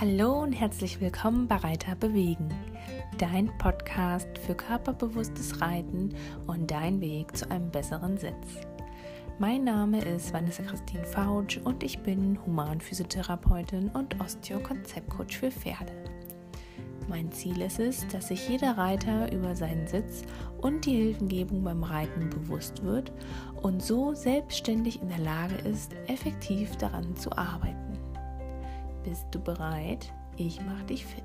Hallo 0.00 0.42
und 0.44 0.52
herzlich 0.52 1.00
willkommen 1.00 1.48
bei 1.48 1.56
Reiter 1.56 1.96
bewegen, 1.96 2.54
dein 3.18 3.50
Podcast 3.58 4.28
für 4.38 4.54
körperbewusstes 4.54 5.60
Reiten 5.60 6.14
und 6.46 6.70
dein 6.70 7.00
Weg 7.00 7.36
zu 7.36 7.50
einem 7.50 7.68
besseren 7.72 8.16
Sitz. 8.16 8.60
Mein 9.40 9.64
Name 9.64 10.00
ist 10.04 10.32
Vanessa 10.32 10.62
Christine 10.62 11.04
Fautsch 11.04 11.58
und 11.64 11.82
ich 11.82 11.98
bin 11.98 12.38
Humanphysiotherapeutin 12.46 13.88
und 13.88 14.20
Osteo-Konzeptcoach 14.20 15.36
für 15.36 15.50
Pferde. 15.50 15.92
Mein 17.08 17.32
Ziel 17.32 17.60
ist 17.60 17.80
es, 17.80 18.06
dass 18.06 18.28
sich 18.28 18.48
jeder 18.48 18.78
Reiter 18.78 19.32
über 19.32 19.56
seinen 19.56 19.88
Sitz 19.88 20.22
und 20.60 20.86
die 20.86 20.94
Hilfengebung 20.94 21.64
beim 21.64 21.82
Reiten 21.82 22.30
bewusst 22.30 22.84
wird 22.84 23.10
und 23.62 23.82
so 23.82 24.14
selbstständig 24.14 25.02
in 25.02 25.08
der 25.08 25.18
Lage 25.18 25.56
ist, 25.68 25.92
effektiv 26.06 26.76
daran 26.76 27.16
zu 27.16 27.32
arbeiten. 27.32 27.87
Bist 29.04 29.26
du 29.30 29.40
bereit? 29.40 30.12
Ich 30.36 30.60
mach 30.60 30.82
dich 30.82 31.06
fit. 31.06 31.24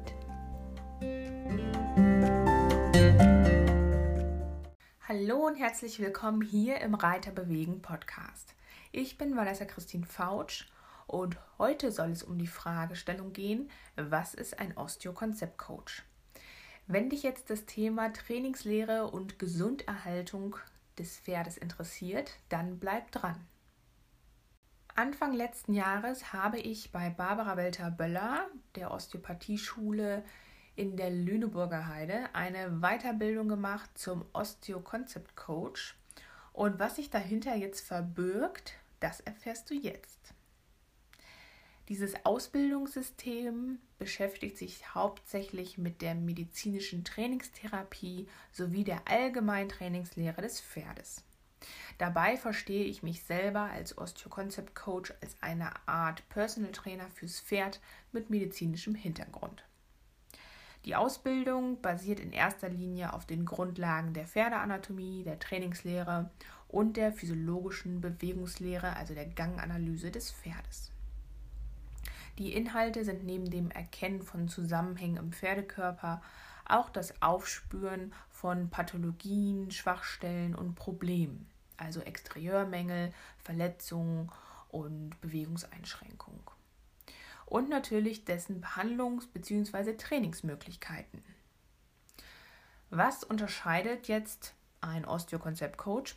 Hallo 5.07 5.47
und 5.47 5.55
herzlich 5.55 5.99
willkommen 5.99 6.41
hier 6.41 6.81
im 6.81 6.93
Reiter 6.93 7.31
bewegen 7.31 7.81
Podcast. 7.81 8.53
Ich 8.91 9.17
bin 9.17 9.35
Vanessa 9.35 9.65
Christine 9.65 10.05
Fautsch 10.05 10.69
und 11.07 11.37
heute 11.57 11.91
soll 11.91 12.11
es 12.11 12.21
um 12.21 12.37
die 12.37 12.47
Fragestellung 12.47 13.33
gehen, 13.33 13.69
was 13.95 14.35
ist 14.35 14.59
ein 14.59 14.77
Osteo-Konzept-Coach? 14.77 16.03
Wenn 16.85 17.09
dich 17.09 17.23
jetzt 17.23 17.49
das 17.49 17.65
Thema 17.65 18.13
Trainingslehre 18.13 19.09
und 19.09 19.39
Gesunderhaltung 19.39 20.57
des 20.99 21.17
Pferdes 21.17 21.57
interessiert, 21.57 22.33
dann 22.49 22.77
bleib 22.77 23.11
dran. 23.11 23.35
Anfang 24.95 25.33
letzten 25.33 25.73
Jahres 25.73 26.33
habe 26.33 26.59
ich 26.59 26.91
bei 26.91 27.09
Barbara 27.09 27.57
Welter-Böller, 27.57 28.47
der 28.75 28.91
Osteopathieschule 28.91 30.23
in 30.75 30.97
der 30.97 31.09
Lüneburger 31.09 31.87
Heide, 31.87 32.29
eine 32.33 32.79
Weiterbildung 32.79 33.47
gemacht 33.47 33.89
zum 33.95 34.23
Osteo-Concept 34.33 35.35
Coach. 35.35 35.97
Und 36.51 36.77
was 36.77 36.97
sich 36.97 37.09
dahinter 37.09 37.55
jetzt 37.55 37.81
verbirgt, 37.81 38.75
das 38.99 39.19
erfährst 39.19 39.71
du 39.71 39.73
jetzt. 39.73 40.35
Dieses 41.89 42.23
Ausbildungssystem 42.23 43.79
beschäftigt 43.97 44.59
sich 44.59 44.93
hauptsächlich 44.93 45.79
mit 45.79 46.03
der 46.03 46.13
medizinischen 46.13 47.03
Trainingstherapie 47.03 48.27
sowie 48.51 48.83
der 48.83 49.07
allgemeinen 49.07 49.69
Trainingslehre 49.69 50.43
des 50.43 50.61
Pferdes. 50.61 51.23
Dabei 51.97 52.37
verstehe 52.37 52.85
ich 52.85 53.03
mich 53.03 53.23
selber 53.23 53.61
als 53.61 53.97
Osteo-Concept 53.97 54.75
Coach 54.75 55.13
als 55.21 55.35
eine 55.41 55.71
Art 55.87 56.27
Personal 56.29 56.71
Trainer 56.71 57.09
fürs 57.09 57.39
Pferd 57.39 57.79
mit 58.11 58.29
medizinischem 58.29 58.95
Hintergrund. 58.95 59.63
Die 60.85 60.95
Ausbildung 60.95 61.81
basiert 61.81 62.19
in 62.19 62.33
erster 62.33 62.67
Linie 62.67 63.13
auf 63.13 63.25
den 63.25 63.45
Grundlagen 63.45 64.13
der 64.13 64.27
Pferdeanatomie, 64.27 65.23
der 65.23 65.39
Trainingslehre 65.39 66.29
und 66.67 66.97
der 66.97 67.13
physiologischen 67.13 68.01
Bewegungslehre, 68.01 68.97
also 68.97 69.13
der 69.13 69.27
Ganganalyse 69.27 70.11
des 70.11 70.31
Pferdes. 70.31 70.91
Die 72.37 72.51
Inhalte 72.51 73.05
sind 73.05 73.23
neben 73.23 73.49
dem 73.49 73.71
Erkennen 73.71 74.23
von 74.23 74.49
Zusammenhängen 74.49 75.17
im 75.17 75.31
Pferdekörper 75.31 76.21
auch 76.65 76.89
das 76.89 77.21
Aufspüren 77.21 78.13
von 78.29 78.69
Pathologien, 78.69 79.71
Schwachstellen 79.71 80.55
und 80.55 80.75
Problemen 80.75 81.47
also 81.77 82.01
Exterieurmängel, 82.01 83.13
Verletzungen 83.43 84.31
und 84.69 85.19
Bewegungseinschränkung. 85.21 86.39
Und 87.45 87.69
natürlich 87.69 88.25
dessen 88.25 88.63
Behandlungs- 88.63 89.27
bzw. 89.31 89.95
Trainingsmöglichkeiten. 89.95 91.23
Was 92.89 93.23
unterscheidet 93.23 94.07
jetzt 94.07 94.53
ein 94.81 95.05
Osteokonzept-Coach 95.05 96.15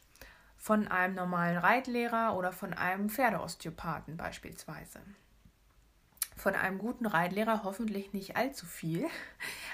von 0.56 0.88
einem 0.88 1.14
normalen 1.14 1.58
Reitlehrer 1.58 2.36
oder 2.36 2.52
von 2.52 2.72
einem 2.75 3.08
Pferdeosteopathen 3.08 4.16
beispielsweise? 4.16 5.00
Von 6.36 6.54
einem 6.54 6.78
guten 6.78 7.06
Reitlehrer 7.06 7.64
hoffentlich 7.64 8.12
nicht 8.12 8.36
allzu 8.36 8.66
viel. 8.66 9.06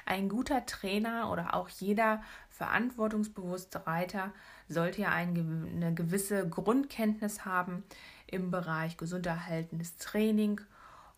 Ein 0.06 0.28
guter 0.28 0.64
Trainer 0.64 1.30
oder 1.30 1.54
auch 1.54 1.68
jeder 1.68 2.22
verantwortungsbewusste 2.50 3.86
Reiter 3.86 4.32
sollte 4.68 5.02
ja 5.02 5.10
eine 5.10 5.92
gewisse 5.94 6.48
Grundkenntnis 6.48 7.44
haben 7.44 7.82
im 8.28 8.52
Bereich 8.52 8.96
gesunderhaltendes 8.96 9.96
Training 9.96 10.60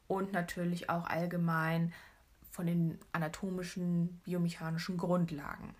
und 0.08 0.32
natürlich 0.32 0.88
auch 0.88 1.06
allgemein 1.06 1.92
von 2.50 2.66
den 2.66 2.98
anatomischen, 3.12 4.20
biomechanischen 4.24 4.96
Grundlagen. 4.96 5.74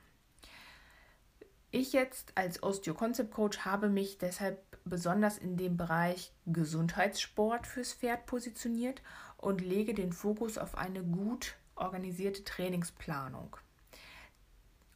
Ich 1.76 1.92
jetzt 1.92 2.30
als 2.36 2.62
Osteo-Concept-Coach 2.62 3.64
habe 3.64 3.88
mich 3.88 4.16
deshalb 4.18 4.62
besonders 4.84 5.38
in 5.38 5.56
dem 5.56 5.76
Bereich 5.76 6.32
Gesundheitssport 6.46 7.66
fürs 7.66 7.94
Pferd 7.94 8.26
positioniert 8.26 9.02
und 9.38 9.60
lege 9.60 9.92
den 9.92 10.12
Fokus 10.12 10.56
auf 10.56 10.78
eine 10.78 11.02
gut 11.02 11.56
organisierte 11.74 12.44
Trainingsplanung. 12.44 13.56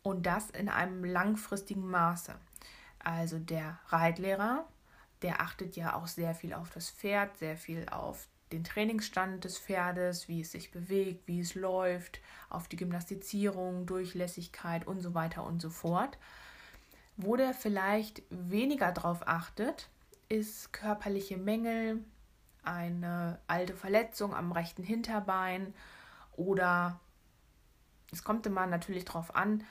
Und 0.04 0.26
das 0.26 0.50
in 0.50 0.68
einem 0.68 1.02
langfristigen 1.04 1.84
Maße. 1.90 2.36
Also 3.00 3.40
der 3.40 3.80
Reitlehrer, 3.88 4.64
der 5.22 5.40
achtet 5.40 5.74
ja 5.74 5.96
auch 5.96 6.06
sehr 6.06 6.36
viel 6.36 6.54
auf 6.54 6.70
das 6.70 6.90
Pferd, 6.90 7.36
sehr 7.38 7.56
viel 7.56 7.88
auf 7.88 8.28
den 8.52 8.62
Trainingsstand 8.62 9.42
des 9.42 9.58
Pferdes, 9.58 10.28
wie 10.28 10.42
es 10.42 10.52
sich 10.52 10.70
bewegt, 10.70 11.26
wie 11.26 11.40
es 11.40 11.56
läuft, 11.56 12.20
auf 12.48 12.68
die 12.68 12.76
Gymnastizierung, 12.76 13.84
Durchlässigkeit 13.84 14.86
und 14.86 15.00
so 15.00 15.14
weiter 15.14 15.42
und 15.42 15.60
so 15.60 15.70
fort. 15.70 16.18
Wo 17.18 17.34
der 17.34 17.52
vielleicht 17.52 18.22
weniger 18.30 18.92
darauf 18.92 19.26
achtet, 19.26 19.88
ist 20.28 20.72
körperliche 20.72 21.36
Mängel, 21.36 22.04
eine 22.62 23.40
alte 23.48 23.74
Verletzung 23.74 24.34
am 24.34 24.52
rechten 24.52 24.84
Hinterbein 24.84 25.74
oder 26.36 27.00
es 28.12 28.22
kommt 28.22 28.46
immer 28.46 28.66
natürlich 28.66 29.04
darauf 29.04 29.34
an, 29.34 29.64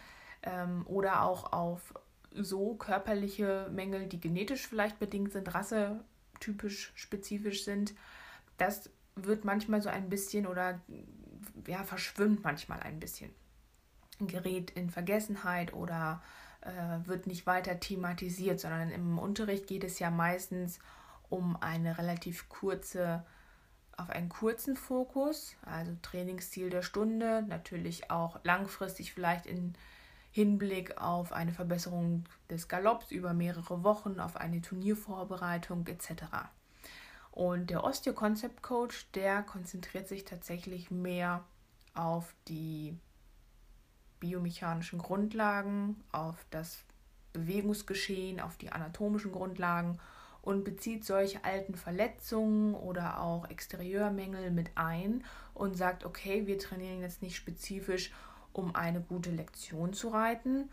ähm, 0.43 0.85
oder 0.87 1.23
auch 1.23 1.53
auf 1.53 1.93
so 2.33 2.75
körperliche 2.75 3.69
Mängel, 3.71 4.07
die 4.07 4.19
genetisch 4.19 4.67
vielleicht 4.67 4.99
bedingt 4.99 5.31
sind, 5.31 5.53
rassetypisch 5.53 6.91
spezifisch 6.95 7.63
sind. 7.63 7.95
Das 8.57 8.89
wird 9.15 9.45
manchmal 9.45 9.81
so 9.81 9.87
ein 9.87 10.09
bisschen 10.09 10.47
oder 10.47 10.81
ja, 11.65 11.83
verschwimmt 11.85 12.43
manchmal 12.43 12.81
ein 12.81 12.99
bisschen. 12.99 13.31
Gerät 14.19 14.71
in 14.71 14.89
Vergessenheit 14.89 15.73
oder 15.73 16.21
äh, 16.67 17.07
wird 17.07 17.27
nicht 17.27 17.47
weiter 17.47 17.79
thematisiert, 17.79 18.59
sondern 18.59 18.91
im 18.91 19.17
Unterricht 19.17 19.67
geht 19.67 19.83
es 19.83 19.99
ja 19.99 20.11
meistens 20.11 20.79
um 21.29 21.55
eine 21.61 21.97
relativ 21.97 22.49
kurze, 22.49 23.25
auf 23.95 24.09
einen 24.09 24.29
kurzen 24.29 24.75
Fokus, 24.75 25.55
also 25.65 25.95
Trainingsziel 26.01 26.69
der 26.69 26.81
Stunde, 26.81 27.43
natürlich 27.47 28.11
auch 28.11 28.39
langfristig 28.43 29.13
vielleicht 29.13 29.45
in 29.45 29.75
Hinblick 30.31 31.01
auf 31.01 31.31
eine 31.31 31.51
Verbesserung 31.51 32.25
des 32.49 32.67
Galopps 32.67 33.11
über 33.11 33.33
mehrere 33.33 33.83
Wochen, 33.83 34.19
auf 34.19 34.35
eine 34.35 34.61
Turniervorbereitung 34.61 35.87
etc. 35.87 36.25
Und 37.31 37.69
der 37.69 37.83
Osteo 37.83 38.13
Concept 38.13 38.61
Coach, 38.61 39.09
der 39.13 39.41
konzentriert 39.41 40.07
sich 40.07 40.25
tatsächlich 40.25 40.91
mehr 40.91 41.43
auf 41.93 42.35
die 42.47 42.97
biomechanischen 44.19 44.99
Grundlagen, 44.99 46.03
auf 46.11 46.45
das 46.49 46.83
Bewegungsgeschehen, 47.33 48.39
auf 48.39 48.57
die 48.57 48.71
anatomischen 48.71 49.31
Grundlagen 49.31 49.99
und 50.41 50.63
bezieht 50.63 51.03
solche 51.05 51.43
alten 51.43 51.75
Verletzungen 51.75 52.73
oder 52.73 53.21
auch 53.21 53.49
Exterieurmängel 53.49 54.51
mit 54.51 54.71
ein 54.75 55.23
und 55.53 55.75
sagt, 55.75 56.05
okay, 56.05 56.47
wir 56.47 56.57
trainieren 56.57 57.01
jetzt 57.01 57.21
nicht 57.21 57.35
spezifisch, 57.35 58.11
um 58.53 58.75
eine 58.75 59.01
gute 59.01 59.31
Lektion 59.31 59.93
zu 59.93 60.09
reiten, 60.09 60.69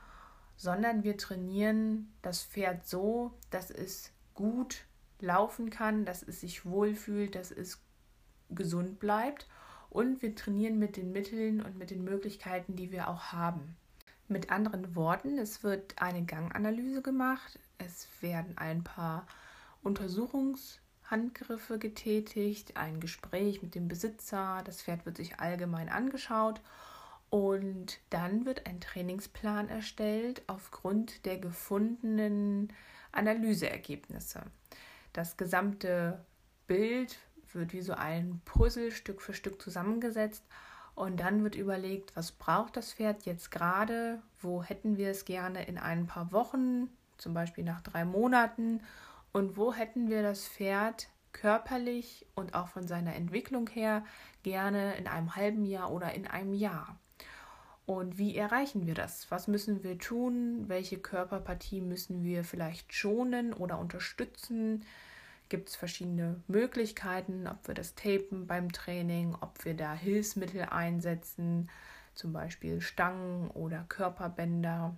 sondern 0.56 1.02
wir 1.02 1.16
trainieren 1.18 2.12
das 2.22 2.42
Pferd 2.42 2.86
so, 2.86 3.32
dass 3.50 3.70
es 3.70 4.12
gut 4.34 4.84
laufen 5.20 5.70
kann, 5.70 6.04
dass 6.04 6.22
es 6.22 6.40
sich 6.40 6.64
wohlfühlt, 6.64 7.34
dass 7.34 7.50
es 7.50 7.82
gesund 8.50 9.00
bleibt 9.00 9.48
und 9.94 10.22
wir 10.22 10.34
trainieren 10.34 10.78
mit 10.80 10.96
den 10.96 11.12
Mitteln 11.12 11.62
und 11.62 11.78
mit 11.78 11.90
den 11.90 12.02
Möglichkeiten, 12.02 12.74
die 12.74 12.90
wir 12.90 13.08
auch 13.08 13.32
haben. 13.32 13.76
Mit 14.26 14.50
anderen 14.50 14.96
Worten, 14.96 15.38
es 15.38 15.62
wird 15.62 16.02
eine 16.02 16.24
Ganganalyse 16.24 17.00
gemacht, 17.00 17.60
es 17.78 18.08
werden 18.20 18.58
ein 18.58 18.82
paar 18.82 19.24
Untersuchungshandgriffe 19.84 21.78
getätigt, 21.78 22.76
ein 22.76 22.98
Gespräch 22.98 23.62
mit 23.62 23.76
dem 23.76 23.86
Besitzer, 23.86 24.62
das 24.64 24.82
Pferd 24.82 25.06
wird 25.06 25.16
sich 25.16 25.38
allgemein 25.38 25.88
angeschaut 25.88 26.60
und 27.30 28.00
dann 28.10 28.46
wird 28.46 28.66
ein 28.66 28.80
Trainingsplan 28.80 29.68
erstellt 29.68 30.42
aufgrund 30.48 31.24
der 31.24 31.38
gefundenen 31.38 32.72
Analyseergebnisse. 33.12 34.42
Das 35.12 35.36
gesamte 35.36 36.24
Bild 36.66 37.16
wird 37.54 37.72
wie 37.72 37.82
so 37.82 37.94
ein 37.94 38.40
Puzzle 38.44 38.90
Stück 38.90 39.20
für 39.22 39.34
Stück 39.34 39.60
zusammengesetzt 39.60 40.44
und 40.94 41.20
dann 41.20 41.42
wird 41.42 41.56
überlegt, 41.56 42.14
was 42.16 42.32
braucht 42.32 42.76
das 42.76 42.92
Pferd 42.92 43.24
jetzt 43.24 43.50
gerade, 43.50 44.22
wo 44.40 44.62
hätten 44.62 44.96
wir 44.96 45.10
es 45.10 45.24
gerne 45.24 45.64
in 45.66 45.78
ein 45.78 46.06
paar 46.06 46.32
Wochen, 46.32 46.88
zum 47.18 47.34
Beispiel 47.34 47.64
nach 47.64 47.80
drei 47.80 48.04
Monaten 48.04 48.80
und 49.32 49.56
wo 49.56 49.72
hätten 49.74 50.08
wir 50.08 50.22
das 50.22 50.46
Pferd 50.46 51.08
körperlich 51.32 52.26
und 52.34 52.54
auch 52.54 52.68
von 52.68 52.86
seiner 52.86 53.14
Entwicklung 53.14 53.68
her 53.68 54.04
gerne 54.44 54.94
in 54.96 55.08
einem 55.08 55.34
halben 55.34 55.64
Jahr 55.64 55.92
oder 55.92 56.14
in 56.14 56.26
einem 56.26 56.54
Jahr. 56.54 56.96
Und 57.86 58.16
wie 58.16 58.36
erreichen 58.36 58.86
wir 58.86 58.94
das? 58.94 59.30
Was 59.30 59.46
müssen 59.46 59.82
wir 59.82 59.98
tun? 59.98 60.68
Welche 60.68 60.98
Körperpartie 60.98 61.82
müssen 61.82 62.22
wir 62.22 62.44
vielleicht 62.44 62.94
schonen 62.94 63.52
oder 63.52 63.78
unterstützen? 63.78 64.84
Gibt 65.48 65.68
es 65.68 65.76
verschiedene 65.76 66.42
Möglichkeiten, 66.48 67.46
ob 67.46 67.68
wir 67.68 67.74
das 67.74 67.94
tapen 67.94 68.46
beim 68.46 68.72
Training, 68.72 69.36
ob 69.40 69.64
wir 69.64 69.74
da 69.74 69.92
Hilfsmittel 69.92 70.62
einsetzen, 70.62 71.70
zum 72.14 72.32
Beispiel 72.32 72.80
Stangen 72.80 73.50
oder 73.50 73.84
Körperbänder 73.88 74.96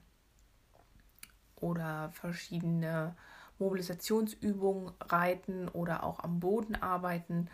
oder 1.56 2.10
verschiedene 2.12 3.16
Mobilisationsübungen 3.58 4.93
reiten 5.00 5.69
oder 5.69 6.04
auch 6.04 6.20
am 6.20 6.40
Boden 6.40 6.76
arbeiten. 6.76 7.49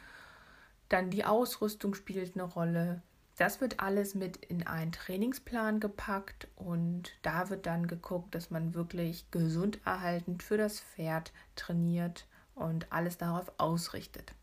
Dann 0.88 1.10
die 1.10 1.24
Ausrüstung 1.24 1.94
spielt 1.94 2.34
eine 2.34 2.44
Rolle. 2.44 3.02
Das 3.38 3.60
wird 3.60 3.80
alles 3.80 4.14
mit 4.14 4.36
in 4.36 4.66
einen 4.66 4.92
Trainingsplan 4.92 5.80
gepackt 5.80 6.48
und 6.56 7.12
da 7.22 7.48
wird 7.48 7.64
dann 7.64 7.86
geguckt, 7.86 8.34
dass 8.34 8.50
man 8.50 8.74
wirklich 8.74 9.30
gesund 9.30 9.80
erhaltend 9.86 10.42
für 10.42 10.58
das 10.58 10.80
Pferd 10.80 11.32
trainiert 11.56 12.26
und 12.54 12.92
alles 12.92 13.18
darauf 13.18 13.52
ausrichtet. 13.58 14.34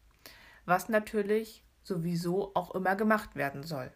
Was 0.65 0.89
natürlich 0.89 1.63
sowieso 1.83 2.53
auch 2.55 2.75
immer 2.75 2.95
gemacht 2.95 3.35
werden 3.35 3.63
soll. 3.63 3.91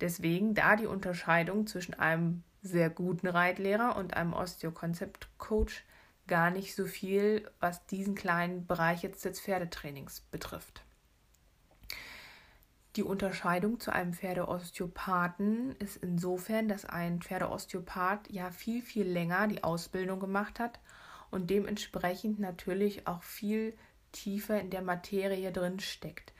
Deswegen 0.00 0.54
da 0.54 0.76
die 0.76 0.86
Unterscheidung 0.86 1.66
zwischen 1.66 1.94
einem 1.94 2.42
sehr 2.62 2.90
guten 2.90 3.26
Reitlehrer 3.26 3.96
und 3.96 4.14
einem 4.14 4.32
Osteo-Konzept-Coach 4.32 5.84
gar 6.26 6.50
nicht 6.50 6.74
so 6.74 6.86
viel, 6.86 7.48
was 7.60 7.86
diesen 7.86 8.14
kleinen 8.14 8.66
Bereich 8.66 9.02
jetzt 9.02 9.24
des 9.24 9.40
Pferdetrainings 9.40 10.22
betrifft. 10.22 10.82
Die 12.96 13.02
Unterscheidung 13.02 13.78
zu 13.78 13.92
einem 13.92 14.14
Pferdeosteopathen 14.14 15.76
ist 15.76 15.98
insofern, 15.98 16.66
dass 16.66 16.86
ein 16.86 17.20
Pferdeosteopath 17.20 18.30
ja 18.30 18.50
viel, 18.50 18.80
viel 18.80 19.06
länger 19.06 19.48
die 19.48 19.62
Ausbildung 19.62 20.18
gemacht 20.18 20.58
hat 20.58 20.80
und 21.36 21.50
dementsprechend 21.50 22.40
natürlich 22.40 23.06
auch 23.06 23.22
viel 23.22 23.76
tiefer 24.12 24.58
in 24.58 24.70
der 24.70 24.80
Materie 24.80 25.52
drin 25.52 25.80
steckt. 25.80 26.32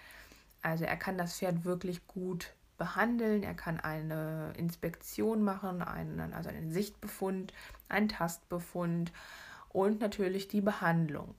Also 0.62 0.84
er 0.84 0.96
kann 0.96 1.19
das 1.19 1.37
Pferd 1.37 1.66
wirklich 1.66 2.06
gut 2.06 2.54
behandeln, 2.78 3.43
er 3.43 3.52
kann 3.52 3.78
eine 3.78 4.54
Inspektion 4.56 5.43
machen, 5.43 5.82
einen, 5.82 6.32
also 6.32 6.48
einen 6.48 6.72
Sichtbefund, 6.72 7.52
einen 7.90 8.08
Tastbefund 8.08 9.12
und 9.69 10.00
natürlich 10.00 10.48
die 10.48 10.62
Behandlung. 10.62 11.34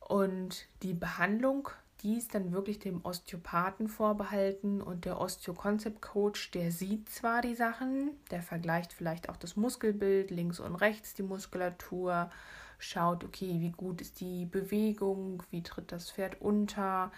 Und 0.00 0.68
die 0.82 0.92
Behandlung, 0.92 1.70
die 2.04 2.22
dann 2.28 2.52
wirklich 2.52 2.78
dem 2.78 3.04
Osteopathen 3.04 3.88
vorbehalten 3.88 4.80
und 4.80 5.06
der 5.06 5.18
Osteo-Concept-Coach, 5.18 6.50
der 6.52 6.70
sieht 6.70 7.08
zwar 7.08 7.40
die 7.40 7.54
Sachen, 7.54 8.10
der 8.30 8.42
vergleicht 8.42 8.92
vielleicht 8.92 9.28
auch 9.28 9.36
das 9.36 9.56
Muskelbild, 9.56 10.30
links 10.30 10.60
und 10.60 10.76
rechts 10.76 11.14
die 11.14 11.22
Muskulatur, 11.22 12.30
schaut, 12.78 13.24
okay, 13.24 13.56
wie 13.60 13.72
gut 13.72 14.02
ist 14.02 14.20
die 14.20 14.44
Bewegung, 14.44 15.42
wie 15.50 15.62
tritt 15.62 15.90
das 15.90 16.10
Pferd 16.10 16.40
unter, 16.40 17.10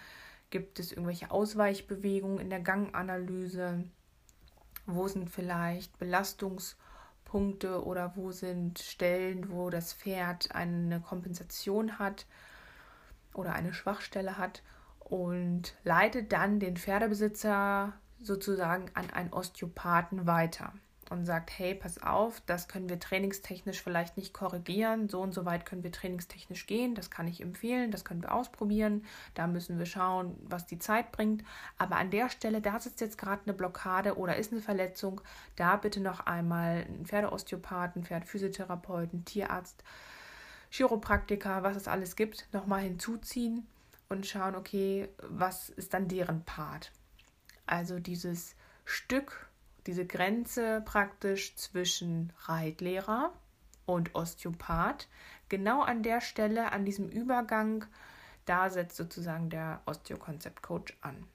gibt 0.49 0.79
es 0.79 0.91
irgendwelche 0.91 1.29
Ausweichbewegungen 1.29 2.39
in 2.39 2.49
der 2.49 2.61
Ganganalyse, 2.61 3.83
wo 4.85 5.07
sind 5.07 5.29
vielleicht 5.29 5.97
Belastungs- 5.99 6.75
Punkte 7.27 7.83
oder 7.83 8.13
wo 8.15 8.31
sind 8.31 8.79
Stellen, 8.79 9.51
wo 9.51 9.69
das 9.69 9.91
Pferd 9.91 10.55
eine 10.55 11.01
Kompensation 11.01 11.99
hat 11.99 12.25
oder 13.33 13.51
eine 13.51 13.73
Schwachstelle 13.73 14.37
hat 14.37 14.63
und 15.09 15.73
leitet 15.83 16.33
dann 16.33 16.59
den 16.59 16.75
Pferdebesitzer 16.75 17.93
sozusagen 18.21 18.91
an 18.93 19.09
einen 19.11 19.31
Osteopathen 19.31 20.27
weiter 20.27 20.73
und 21.09 21.25
sagt, 21.25 21.57
hey, 21.57 21.73
pass 21.73 22.03
auf, 22.03 22.41
das 22.45 22.67
können 22.67 22.89
wir 22.89 22.99
trainingstechnisch 22.99 23.81
vielleicht 23.81 24.17
nicht 24.17 24.33
korrigieren, 24.33 25.07
so 25.07 25.21
und 25.21 25.33
so 25.33 25.45
weit 25.45 25.65
können 25.65 25.83
wir 25.83 25.93
trainingstechnisch 25.93 26.67
gehen, 26.67 26.95
das 26.95 27.09
kann 27.09 27.29
ich 27.29 27.39
empfehlen, 27.39 27.91
das 27.91 28.03
können 28.03 28.21
wir 28.21 28.33
ausprobieren, 28.33 29.05
da 29.33 29.47
müssen 29.47 29.79
wir 29.79 29.85
schauen, 29.85 30.35
was 30.43 30.65
die 30.65 30.79
Zeit 30.79 31.13
bringt, 31.13 31.45
aber 31.77 31.95
an 31.95 32.11
der 32.11 32.29
Stelle, 32.29 32.59
da 32.59 32.77
sitzt 32.77 32.99
jetzt 32.99 33.17
gerade 33.17 33.43
eine 33.45 33.53
Blockade 33.53 34.17
oder 34.17 34.35
ist 34.35 34.51
eine 34.51 34.59
Verletzung, 34.59 35.21
da 35.55 35.77
bitte 35.77 36.01
noch 36.01 36.25
einmal 36.25 36.83
einen 36.83 37.05
Pferdeosteopathen, 37.05 38.03
Pferdephysiotherapeuten, 38.03 39.23
Tierarzt, 39.23 39.85
Chiropraktiker, 40.69 41.63
was 41.63 41.77
es 41.77 41.87
alles 41.87 42.17
gibt, 42.17 42.49
nochmal 42.51 42.81
hinzuziehen 42.81 43.65
und 44.09 44.25
schauen, 44.25 44.55
okay, 44.55 45.09
was 45.21 45.69
ist 45.69 45.93
dann 45.93 46.07
deren 46.07 46.43
Part. 46.43 46.91
Also 47.65 47.99
dieses 47.99 48.55
Stück 48.85 49.47
diese 49.87 50.05
Grenze 50.05 50.81
praktisch 50.81 51.55
zwischen 51.55 52.33
Reitlehrer 52.41 53.31
und 53.85 54.13
Osteopath. 54.13 55.07
Genau 55.49 55.81
an 55.81 56.03
der 56.03 56.19
Stelle, 56.19 56.73
an 56.73 56.83
diesem 56.83 57.07
Übergang, 57.07 57.85
da 58.45 58.69
setzt 58.69 58.97
sozusagen 58.97 59.49
der 59.49 59.81
Osteo-Konzept-Coach 59.85 60.97
an. 61.01 61.25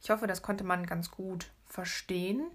Ich 0.00 0.10
hoffe, 0.10 0.28
das 0.28 0.42
konnte 0.42 0.62
man 0.62 0.86
ganz 0.86 1.10
gut 1.10 1.50
verstehen. 1.66 2.46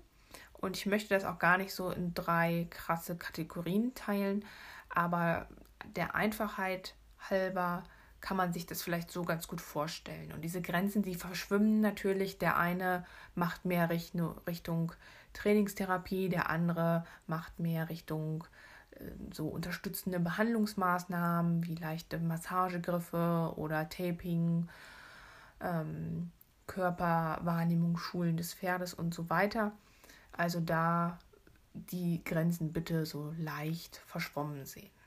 Und 0.53 0.77
ich 0.77 0.85
möchte 0.85 1.09
das 1.09 1.25
auch 1.25 1.39
gar 1.39 1.57
nicht 1.57 1.74
so 1.74 1.91
in 1.91 2.13
drei 2.13 2.68
krasse 2.69 3.18
Kategorien 3.18 3.94
teilen, 3.95 4.45
aber 4.88 5.50
der 5.97 6.15
Einfachheit 6.15 6.95
halber 7.30 7.83
kann 8.23 8.37
man 8.37 8.53
sich 8.53 8.65
das 8.65 8.81
vielleicht 8.81 9.11
so 9.11 9.23
ganz 9.23 9.49
gut 9.49 9.59
vorstellen. 9.59 10.31
Und 10.31 10.43
diese 10.43 10.61
Grenzen, 10.61 11.01
die 11.03 11.13
verschwimmen 11.13 11.81
natürlich. 11.81 12.37
Der 12.37 12.57
eine 12.57 13.05
macht 13.35 13.65
mehr 13.65 13.89
Richtung 13.89 14.93
Trainingstherapie, 15.33 16.29
der 16.29 16.49
andere 16.49 17.05
macht 17.27 17.59
mehr 17.59 17.89
Richtung 17.89 18.45
äh, 18.91 19.03
so 19.33 19.49
unterstützende 19.49 20.21
Behandlungsmaßnahmen 20.21 21.65
wie 21.65 21.75
leichte 21.75 22.17
Massagegriffe 22.17 23.51
oder 23.57 23.89
Taping, 23.89 24.69
ähm, 25.59 26.31
Körperwahrnehmung, 26.65 27.97
Schulen 27.97 28.37
des 28.37 28.53
Pferdes 28.53 28.94
und 28.94 29.13
so 29.13 29.30
weiter. 29.30 29.73
Also 30.31 30.61
da 30.61 31.19
die 31.73 32.23
Grenzen 32.23 32.71
bitte 32.71 33.06
so 33.06 33.33
leicht 33.37 33.97
verschwommen 33.97 34.65
sehen. 34.65 35.03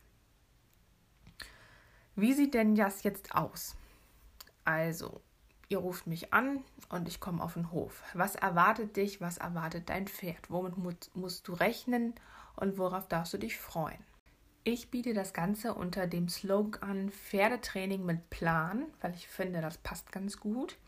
Wie 2.19 2.33
sieht 2.33 2.55
denn 2.55 2.75
das 2.75 3.03
jetzt 3.03 3.35
aus? 3.35 3.77
Also, 4.65 5.21
ihr 5.69 5.77
ruft 5.77 6.07
mich 6.07 6.33
an 6.33 6.65
und 6.89 7.09
ich 7.09 7.21
komme 7.21 7.45
auf 7.45 7.53
den 7.53 7.73
Hof. 7.73 8.03
Was 8.15 8.37
erwartet 8.37 8.97
dich? 8.97 9.21
Was 9.21 9.37
erwartet 9.37 9.91
dein 9.91 10.09
Pferd? 10.09 10.51
Womit 10.51 11.15
musst 11.15 11.47
du 11.47 11.53
rechnen 11.53 12.15
und 12.57 12.79
worauf 12.79 13.07
darfst 13.07 13.35
du 13.35 13.39
dich 13.39 13.59
freuen? 13.59 14.03
Ich 14.65 14.91
biete 14.91 15.13
das 15.13 15.35
Ganze 15.35 15.75
unter 15.75 16.07
dem 16.07 16.31
Slogan 16.31 16.83
an 16.83 17.11
Pferdetraining 17.11 18.07
mit 18.07 18.31
Plan, 18.31 18.87
weil 19.03 19.15
ich 19.15 19.29
finde, 19.29 19.61
das 19.61 19.77
passt 19.77 20.11
ganz 20.11 20.41
gut. 20.41 20.79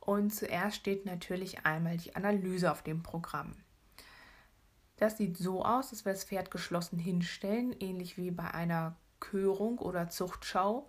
Und 0.00 0.34
zuerst 0.34 0.76
steht 0.76 1.06
natürlich 1.06 1.64
einmal 1.64 1.96
die 1.96 2.14
Analyse 2.14 2.70
auf 2.70 2.82
dem 2.82 3.02
Programm. 3.02 3.54
Das 4.98 5.16
sieht 5.16 5.38
so 5.38 5.64
aus, 5.64 5.88
dass 5.88 6.04
wir 6.04 6.12
das 6.12 6.24
Pferd 6.24 6.50
geschlossen 6.50 6.98
hinstellen, 6.98 7.74
ähnlich 7.80 8.18
wie 8.18 8.30
bei 8.30 8.52
einer 8.52 8.94
Körung 9.30 9.78
oder 9.78 10.08
Zuchtschau. 10.08 10.88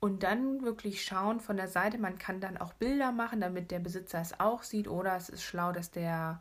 Und 0.00 0.22
dann 0.22 0.62
wirklich 0.62 1.04
schauen 1.04 1.40
von 1.40 1.56
der 1.56 1.68
Seite, 1.68 1.98
man 1.98 2.18
kann 2.18 2.40
dann 2.40 2.56
auch 2.56 2.72
Bilder 2.74 3.10
machen, 3.10 3.40
damit 3.40 3.70
der 3.70 3.80
Besitzer 3.80 4.20
es 4.20 4.38
auch 4.38 4.62
sieht. 4.62 4.86
Oder 4.88 5.16
es 5.16 5.28
ist 5.28 5.42
schlau, 5.42 5.72
dass 5.72 5.90
der 5.90 6.40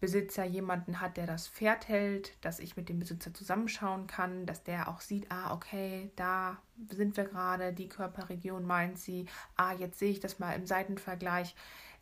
Besitzer 0.00 0.44
jemanden 0.44 1.00
hat, 1.00 1.16
der 1.16 1.26
das 1.26 1.48
Pferd 1.48 1.88
hält, 1.88 2.32
dass 2.44 2.58
ich 2.58 2.76
mit 2.76 2.88
dem 2.88 2.98
Besitzer 2.98 3.32
zusammenschauen 3.32 4.06
kann, 4.06 4.44
dass 4.44 4.62
der 4.62 4.88
auch 4.88 5.00
sieht, 5.00 5.30
ah, 5.30 5.54
okay, 5.54 6.10
da 6.16 6.58
sind 6.90 7.16
wir 7.16 7.24
gerade, 7.24 7.72
die 7.72 7.88
Körperregion 7.88 8.66
meint 8.66 8.98
sie, 8.98 9.26
ah, 9.56 9.72
jetzt 9.72 9.98
sehe 9.98 10.10
ich 10.10 10.20
das 10.20 10.38
mal 10.38 10.52
im 10.52 10.66
Seitenvergleich 10.66 11.54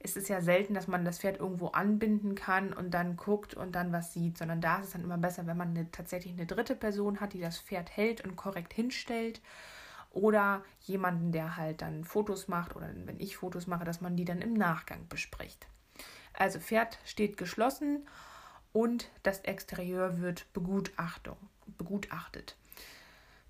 es 0.05 0.17
ist 0.17 0.29
ja 0.29 0.43
selten, 0.43 0.75
dass 0.75 0.87
man 0.87 1.07
das 1.07 1.21
Pferd 1.21 1.41
irgendwo 1.41 1.69
anbinden 1.69 2.35
kann 2.35 2.75
und 2.75 2.93
dann 2.93 3.17
guckt 3.17 3.55
und 3.55 3.75
dann 3.75 3.91
was 3.91 4.13
sieht, 4.13 4.37
sondern 4.37 4.61
da 4.61 4.77
ist 4.77 4.89
es 4.89 4.93
dann 4.93 5.03
immer 5.03 5.17
besser, 5.17 5.47
wenn 5.47 5.57
man 5.57 5.71
eine, 5.71 5.91
tatsächlich 5.91 6.35
eine 6.35 6.45
dritte 6.45 6.77
Person 6.77 7.21
hat, 7.21 7.33
die 7.33 7.41
das 7.41 7.59
Pferd 7.59 7.97
hält 7.97 8.21
und 8.21 8.37
korrekt 8.37 8.75
hinstellt 8.75 9.41
oder 10.11 10.63
jemanden, 10.81 11.33
der 11.33 11.57
halt 11.57 11.81
dann 11.81 12.05
Fotos 12.05 12.49
macht 12.49 12.77
oder 12.77 12.91
wenn 13.07 13.19
ich 13.19 13.39
Fotos 13.39 13.67
mache, 13.67 13.85
dass 13.85 14.03
man 14.03 14.15
die 14.15 14.27
dann 14.27 14.43
im 14.43 14.53
Nachgang 14.53 15.09
bespricht. 15.09 15.67
Also 16.35 16.61
Pferd 16.61 16.99
steht 17.07 17.39
geschlossen 17.39 18.07
und 18.75 19.09
das 19.23 19.41
Exterieur 19.41 20.21
wird 20.21 20.53
begutachtet. 20.53 22.57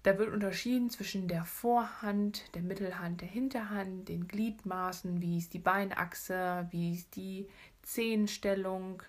Da 0.05 0.19
wird 0.19 0.35
unterschieden 0.35 0.91
zwischen 0.91 1.29
der 1.29 1.47
Vorhand, 1.47 2.55
der 2.55 2.61
Mittelhand, 2.61 3.23
der 3.23 3.29
Hinterhand, 3.29 4.11
den 4.11 4.29
Gliedmaßen, 4.29 5.23
wie 5.23 5.39
ist 5.39 5.55
die 5.55 5.59
Beinachse, 5.59 6.69
wie 6.71 6.93
ist 6.93 7.17
die 7.17 7.49
Zehenstellung, 7.81 9.03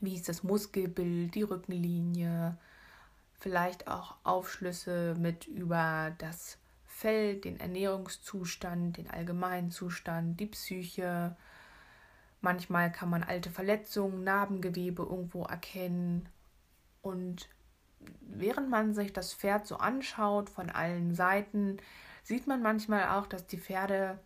wie 0.00 0.14
ist 0.14 0.30
das 0.30 0.42
Muskelbild, 0.42 1.34
die 1.34 1.42
Rückenlinie, 1.42 2.56
vielleicht 3.38 3.86
auch 3.86 4.16
Aufschlüsse 4.24 5.16
mit 5.18 5.46
über 5.46 6.14
das 6.16 6.56
Fell, 6.86 7.36
den 7.36 7.60
Ernährungszustand, 7.60 8.96
den 8.96 9.10
allgemeinen 9.10 9.70
Zustand, 9.70 10.40
die 10.40 10.46
Psyche. 10.46 11.36
Manchmal 12.40 12.90
kann 12.90 13.10
man 13.10 13.22
alte 13.22 13.50
Verletzungen, 13.50 14.24
Narbengewebe 14.24 15.02
irgendwo 15.02 15.42
erkennen. 15.44 16.26
Und 17.02 17.50
während 18.20 18.68
man 18.70 18.94
sich 18.94 19.12
das 19.12 19.32
Pferd 19.32 19.66
so 19.66 19.76
anschaut 19.76 20.50
von 20.50 20.70
allen 20.70 21.14
Seiten, 21.14 21.78
sieht 22.22 22.46
man 22.46 22.62
manchmal 22.62 23.08
auch, 23.08 23.26
dass 23.26 23.46
die 23.46 23.58
Pferde 23.58 24.18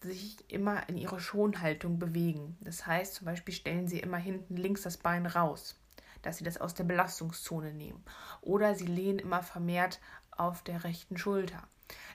sich 0.00 0.36
immer 0.48 0.88
in 0.88 0.96
ihre 0.96 1.20
Schonhaltung 1.20 1.98
bewegen. 1.98 2.56
Das 2.60 2.86
heißt, 2.86 3.14
zum 3.14 3.24
Beispiel 3.24 3.54
stellen 3.54 3.88
sie 3.88 3.98
immer 3.98 4.16
hinten 4.16 4.56
links 4.56 4.82
das 4.82 4.96
Bein 4.96 5.26
raus, 5.26 5.80
dass 6.22 6.38
sie 6.38 6.44
das 6.44 6.58
aus 6.58 6.74
der 6.74 6.84
Belastungszone 6.84 7.72
nehmen. 7.72 8.04
Oder 8.40 8.74
sie 8.74 8.86
lehnen 8.86 9.18
immer 9.18 9.42
vermehrt 9.42 10.00
auf 10.30 10.62
der 10.62 10.84
rechten 10.84 11.16
Schulter. 11.16 11.62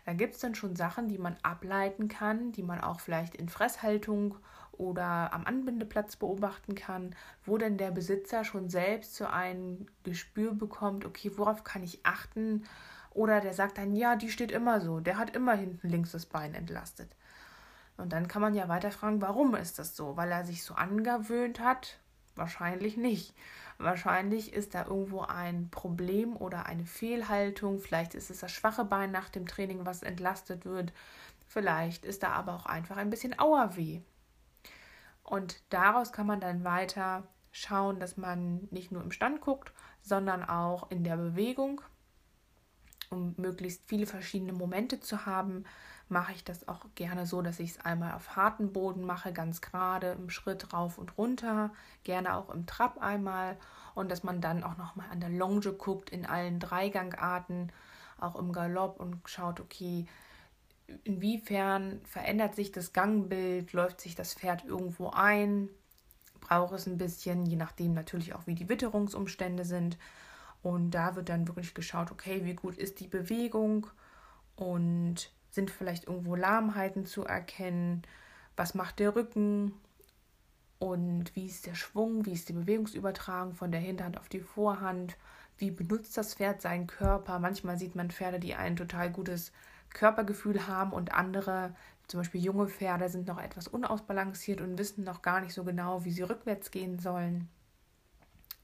Da 0.06 0.14
gibt 0.14 0.36
es 0.36 0.42
dann 0.42 0.56
schon 0.56 0.76
Sachen, 0.76 1.08
die 1.08 1.18
man 1.18 1.36
ableiten 1.44 2.08
kann, 2.08 2.52
die 2.52 2.64
man 2.64 2.82
auch 2.82 3.00
vielleicht 3.00 3.36
in 3.36 3.50
Fresshaltung 3.50 4.38
oder 4.78 5.34
am 5.34 5.46
Anbindeplatz 5.46 6.16
beobachten 6.16 6.76
kann, 6.76 7.16
wo 7.46 7.58
denn 7.58 7.78
der 7.78 7.92
Besitzer 7.92 8.44
schon 8.44 8.70
selbst 8.70 9.16
so 9.16 9.26
ein 9.26 9.88
Gespür 10.04 10.54
bekommt, 10.54 11.06
okay, 11.06 11.32
worauf 11.36 11.64
kann 11.64 11.84
ich 11.84 12.06
achten? 12.06 12.66
Oder 13.12 13.42
der 13.42 13.54
sagt 13.54 13.78
dann, 13.78 13.96
ja, 13.96 14.16
die 14.16 14.32
steht 14.32 14.52
immer 14.52 14.82
so, 14.82 15.00
der 15.00 15.18
hat 15.18 15.36
immer 15.36 15.54
hinten 15.54 15.90
links 15.90 16.12
das 16.12 16.26
Bein 16.26 16.56
entlastet. 16.56 17.10
Und 17.98 18.12
dann 18.12 18.28
kann 18.28 18.42
man 18.42 18.56
ja 18.56 18.68
weiter 18.68 18.92
fragen, 18.92 19.22
warum 19.22 19.56
ist 19.56 19.78
das 19.78 19.96
so? 19.96 20.18
Weil 20.18 20.32
er 20.32 20.46
sich 20.46 20.64
so 20.64 20.74
angewöhnt 20.74 21.60
hat? 21.60 22.00
Wahrscheinlich 22.36 22.98
nicht. 22.98 23.36
Wahrscheinlich 23.78 24.54
ist 24.54 24.74
da 24.74 24.86
irgendwo 24.86 25.22
ein 25.22 25.70
Problem 25.70 26.36
oder 26.36 26.66
eine 26.66 26.86
Fehlhaltung. 26.86 27.80
Vielleicht 27.80 28.16
ist 28.16 28.32
es 28.32 28.40
das 28.40 28.52
schwache 28.52 28.86
Bein 28.86 29.12
nach 29.12 29.30
dem 29.30 29.48
Training, 29.48 29.86
was 29.86 30.04
entlastet 30.04 30.66
wird. 30.66 30.92
Vielleicht 31.48 32.06
ist 32.06 32.24
da 32.24 32.30
aber 32.30 32.56
auch 32.56 32.66
einfach 32.66 32.98
ein 32.98 33.10
bisschen 33.10 33.38
Auerweh. 33.38 34.02
Und 35.24 35.62
daraus 35.70 36.12
kann 36.12 36.28
man 36.28 36.40
dann 36.40 36.64
weiter 36.64 37.24
schauen, 37.52 38.00
dass 38.00 38.18
man 38.18 38.68
nicht 38.72 38.92
nur 38.92 39.02
im 39.02 39.12
Stand 39.12 39.42
guckt, 39.42 39.72
sondern 40.02 40.44
auch 40.44 40.90
in 40.92 41.04
der 41.04 41.18
Bewegung, 41.18 41.82
um 43.10 43.36
möglichst 43.38 43.84
viele 43.88 44.06
verschiedene 44.06 44.54
Momente 44.54 45.00
zu 45.00 45.26
haben 45.26 45.66
mache 46.10 46.34
ich 46.34 46.44
das 46.44 46.68
auch 46.68 46.86
gerne 46.96 47.26
so, 47.26 47.42
dass 47.42 47.60
ich 47.60 47.72
es 47.72 47.86
einmal 47.86 48.14
auf 48.14 48.36
harten 48.36 48.72
Boden 48.72 49.06
mache, 49.06 49.34
ganz 49.34 49.62
gerade 49.62 50.12
im 50.12 50.30
Schritt 50.30 50.72
rauf 50.74 50.98
und 50.98 51.18
runter, 51.18 51.72
gerne 52.04 52.36
auch 52.36 52.50
im 52.50 52.66
Trab 52.66 53.02
einmal. 53.02 53.58
Und 53.96 54.10
dass 54.10 54.24
man 54.24 54.42
dann 54.42 54.64
auch 54.64 54.78
noch 54.78 54.96
mal 54.96 55.10
an 55.12 55.20
der 55.20 55.30
Longe 55.30 55.74
guckt 55.74 56.10
in 56.10 56.26
allen 56.26 56.60
Dreigangarten, 56.60 57.72
auch 58.20 58.36
im 58.36 58.54
Galopp 58.54 59.00
und 59.00 59.18
schaut, 59.26 59.60
okay, 59.60 60.06
inwiefern 61.04 62.02
verändert 62.06 62.56
sich 62.56 62.72
das 62.72 62.94
Gangbild, 62.94 63.74
läuft 63.74 64.02
sich 64.02 64.16
das 64.16 64.34
Pferd 64.34 64.66
irgendwo 64.66 65.10
ein, 65.10 65.70
braucht 66.40 66.74
es 66.74 66.88
ein 66.88 66.98
bisschen, 66.98 67.46
je 67.46 67.56
nachdem 67.56 67.94
natürlich 67.94 68.34
auch 68.34 68.48
wie 68.48 68.56
die 68.56 68.70
Witterungsumstände 68.70 69.66
sind. 69.66 69.98
Und 70.62 70.92
da 70.92 71.16
wird 71.16 71.30
dann 71.30 71.48
wirklich 71.48 71.74
geschaut, 71.74 72.12
okay, 72.12 72.46
wie 72.46 72.54
gut 72.54 72.78
ist 72.78 73.00
die 73.00 73.08
Bewegung 73.08 73.88
und 74.56 75.32
sind 75.50 75.70
vielleicht 75.70 76.06
irgendwo 76.08 76.36
Lahmheiten 76.36 77.06
zu 77.06 77.24
erkennen? 77.24 78.02
Was 78.56 78.74
macht 78.74 79.00
der 79.00 79.16
Rücken? 79.16 79.74
Und 80.80 81.36
wie 81.36 81.46
ist 81.46 81.66
der 81.66 81.76
Schwung? 81.76 82.26
Wie 82.26 82.34
ist 82.34 82.50
die 82.50 82.54
Bewegungsübertragung 82.54 83.54
von 83.54 83.72
der 83.72 83.80
Hinterhand 83.80 84.18
auf 84.18 84.30
die 84.30 84.42
Vorhand? 84.42 85.18
Wie 85.58 85.72
benutzt 85.72 86.18
das 86.18 86.34
Pferd 86.34 86.62
seinen 86.62 86.88
Körper? 86.88 87.40
Manchmal 87.40 87.78
sieht 87.78 87.96
man 87.96 88.12
Pferde, 88.12 88.40
die 88.40 88.56
ein 88.56 88.76
total 88.76 89.12
gutes 89.12 89.52
Körpergefühl 89.94 90.68
haben 90.68 90.92
und 90.92 91.14
andere, 91.14 91.76
zum 92.08 92.20
Beispiel 92.20 92.44
junge 92.44 92.68
Pferde, 92.68 93.10
sind 93.10 93.28
noch 93.28 93.42
etwas 93.42 93.68
unausbalanciert 93.68 94.62
und 94.62 94.78
wissen 94.78 95.04
noch 95.04 95.22
gar 95.22 95.42
nicht 95.42 95.54
so 95.54 95.64
genau, 95.64 96.04
wie 96.06 96.12
sie 96.12 96.24
rückwärts 96.24 96.72
gehen 96.72 97.00
sollen. 97.00 97.50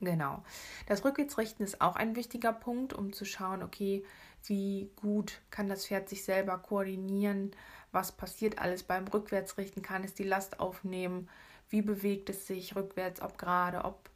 Genau. 0.02 0.44
Das 0.88 1.04
Rückwärtsrichten 1.04 1.66
ist 1.66 1.82
auch 1.82 1.96
ein 1.96 2.16
wichtiger 2.16 2.54
Punkt, 2.54 2.94
um 2.94 3.12
zu 3.12 3.26
schauen, 3.26 3.62
okay, 3.64 4.06
wie 4.46 4.90
gut 4.96 5.42
kann 5.50 5.68
das 5.68 5.86
Pferd 5.86 6.08
sich 6.08 6.24
selber 6.24 6.58
koordinieren, 6.58 7.52
was 7.92 8.14
passiert 8.14 8.60
alles 8.60 8.84
beim 8.84 9.08
Rückwärtsrichten, 9.08 9.82
kann 9.82 10.04
es 10.04 10.14
die 10.14 10.24
Last 10.24 10.60
aufnehmen, 10.60 11.30
wie 11.70 11.82
bewegt 11.82 12.30
es 12.30 12.48
sich 12.48 12.76
rückwärts, 12.76 13.22
ob 13.22 13.38
gerade, 13.38 13.84
ob 13.84 14.10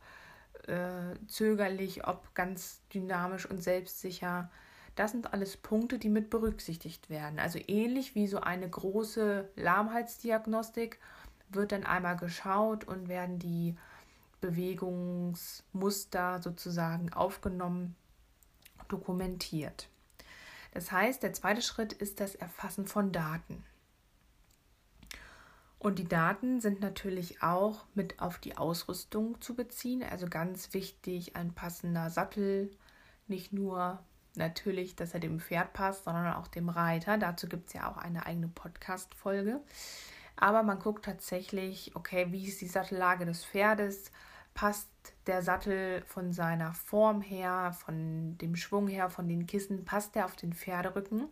äh, 0.67 1.15
zögerlich, 1.27 2.07
ob 2.07 2.33
ganz 2.33 2.81
dynamisch 2.93 3.45
und 3.45 3.61
selbstsicher. 3.61 4.49
Das 4.95 5.11
sind 5.11 5.33
alles 5.33 5.57
Punkte, 5.57 5.97
die 5.97 6.09
mit 6.09 6.29
berücksichtigt 6.29 7.09
werden. 7.09 7.39
Also 7.39 7.59
ähnlich 7.67 8.15
wie 8.15 8.27
so 8.27 8.41
eine 8.41 8.69
große 8.69 9.49
Lahmheitsdiagnostik 9.55 10.99
wird 11.49 11.71
dann 11.71 11.83
einmal 11.83 12.17
geschaut 12.17 12.83
und 12.83 13.07
werden 13.07 13.39
die 13.39 13.75
Bewegungsmuster 14.41 16.41
sozusagen 16.41 17.13
aufgenommen, 17.13 17.95
dokumentiert. 18.87 19.87
Das 20.73 20.91
heißt, 20.91 21.23
der 21.23 21.33
zweite 21.33 21.61
Schritt 21.61 21.93
ist 21.93 22.19
das 22.19 22.35
Erfassen 22.35 22.85
von 22.85 23.11
Daten. 23.11 23.63
Und 25.79 25.99
die 25.99 26.07
Daten 26.07 26.61
sind 26.61 26.81
natürlich 26.81 27.43
auch 27.43 27.85
mit 27.93 28.21
auf 28.21 28.39
die 28.39 28.57
Ausrüstung 28.57 29.39
zu 29.41 29.53
beziehen. 29.53 30.03
Also 30.03 30.27
ganz 30.27 30.73
wichtig, 30.73 31.35
ein 31.35 31.53
passender 31.53 32.09
Sattel. 32.09 32.71
Nicht 33.27 33.53
nur 33.53 34.03
natürlich, 34.35 34.95
dass 34.95 35.13
er 35.13 35.19
dem 35.19 35.39
Pferd 35.39 35.73
passt, 35.73 36.05
sondern 36.05 36.33
auch 36.33 36.47
dem 36.47 36.69
Reiter. 36.69 37.17
Dazu 37.17 37.47
gibt 37.47 37.67
es 37.67 37.73
ja 37.73 37.89
auch 37.89 37.97
eine 37.97 38.25
eigene 38.25 38.47
Podcast-Folge. 38.47 39.61
Aber 40.35 40.63
man 40.63 40.79
guckt 40.79 41.05
tatsächlich, 41.05 41.95
okay, 41.95 42.27
wie 42.31 42.47
ist 42.47 42.61
die 42.61 42.67
Sattellage 42.67 43.25
des 43.25 43.45
Pferdes? 43.45 44.11
passt 44.53 44.89
der 45.27 45.41
Sattel 45.41 46.03
von 46.05 46.31
seiner 46.31 46.73
Form 46.73 47.21
her, 47.21 47.75
von 47.85 48.37
dem 48.37 48.55
Schwung 48.55 48.87
her, 48.87 49.09
von 49.09 49.27
den 49.27 49.47
Kissen, 49.47 49.85
passt 49.85 50.15
der 50.15 50.25
auf 50.25 50.35
den 50.35 50.53
Pferderücken. 50.53 51.27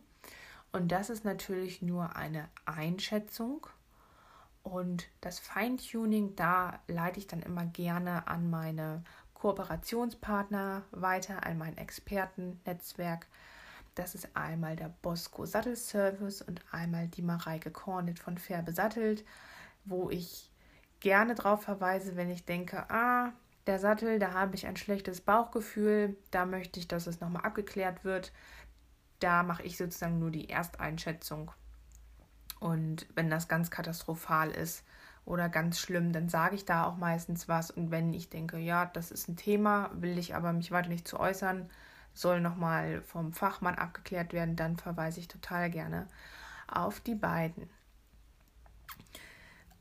Und 0.71 0.91
das 0.91 1.09
ist 1.09 1.25
natürlich 1.25 1.81
nur 1.81 2.15
eine 2.15 2.49
Einschätzung. 2.65 3.67
Und 4.63 5.07
das 5.21 5.39
Feintuning, 5.39 6.35
da 6.35 6.79
leite 6.87 7.19
ich 7.19 7.27
dann 7.27 7.41
immer 7.41 7.65
gerne 7.65 8.27
an 8.27 8.49
meine 8.49 9.03
Kooperationspartner 9.41 10.83
weiter, 10.91 11.43
an 11.47 11.57
mein 11.57 11.75
Expertennetzwerk. 11.75 13.25
Das 13.95 14.13
ist 14.13 14.37
einmal 14.37 14.75
der 14.75 14.93
Bosco 15.01 15.47
Sattelservice 15.47 16.43
und 16.43 16.61
einmal 16.71 17.07
die 17.07 17.23
Mareike 17.23 17.71
Kornit 17.71 18.19
von 18.19 18.37
Fair 18.37 18.61
Besattelt, 18.61 19.25
wo 19.83 20.11
ich 20.11 20.51
gerne 20.99 21.33
darauf 21.33 21.63
verweise, 21.63 22.15
wenn 22.15 22.29
ich 22.29 22.45
denke, 22.45 22.87
ah, 22.91 23.33
der 23.65 23.79
Sattel, 23.79 24.19
da 24.19 24.33
habe 24.33 24.53
ich 24.53 24.67
ein 24.67 24.77
schlechtes 24.77 25.21
Bauchgefühl, 25.21 26.15
da 26.29 26.45
möchte 26.45 26.79
ich, 26.79 26.87
dass 26.87 27.07
es 27.07 27.19
nochmal 27.19 27.43
abgeklärt 27.43 28.03
wird. 28.03 28.31
Da 29.19 29.41
mache 29.41 29.63
ich 29.63 29.75
sozusagen 29.75 30.19
nur 30.19 30.29
die 30.29 30.49
Ersteinschätzung. 30.49 31.51
Und 32.59 33.07
wenn 33.15 33.31
das 33.31 33.47
ganz 33.47 33.71
katastrophal 33.71 34.51
ist 34.51 34.83
oder 35.25 35.49
ganz 35.49 35.79
schlimm, 35.79 36.11
dann 36.11 36.29
sage 36.29 36.55
ich 36.55 36.65
da 36.65 36.85
auch 36.85 36.97
meistens 36.97 37.47
was. 37.47 37.71
Und 37.71 37.91
wenn 37.91 38.13
ich 38.13 38.29
denke, 38.29 38.57
ja, 38.57 38.85
das 38.85 39.11
ist 39.11 39.27
ein 39.27 39.37
Thema, 39.37 39.89
will 39.93 40.17
ich 40.17 40.35
aber 40.35 40.53
mich 40.53 40.71
weiter 40.71 40.89
nicht 40.89 41.07
zu 41.07 41.19
äußern, 41.19 41.69
soll 42.13 42.41
nochmal 42.41 43.01
vom 43.03 43.33
Fachmann 43.33 43.75
abgeklärt 43.75 44.33
werden, 44.33 44.55
dann 44.55 44.77
verweise 44.77 45.19
ich 45.19 45.27
total 45.27 45.69
gerne 45.69 46.07
auf 46.67 46.99
die 46.99 47.15
beiden. 47.15 47.69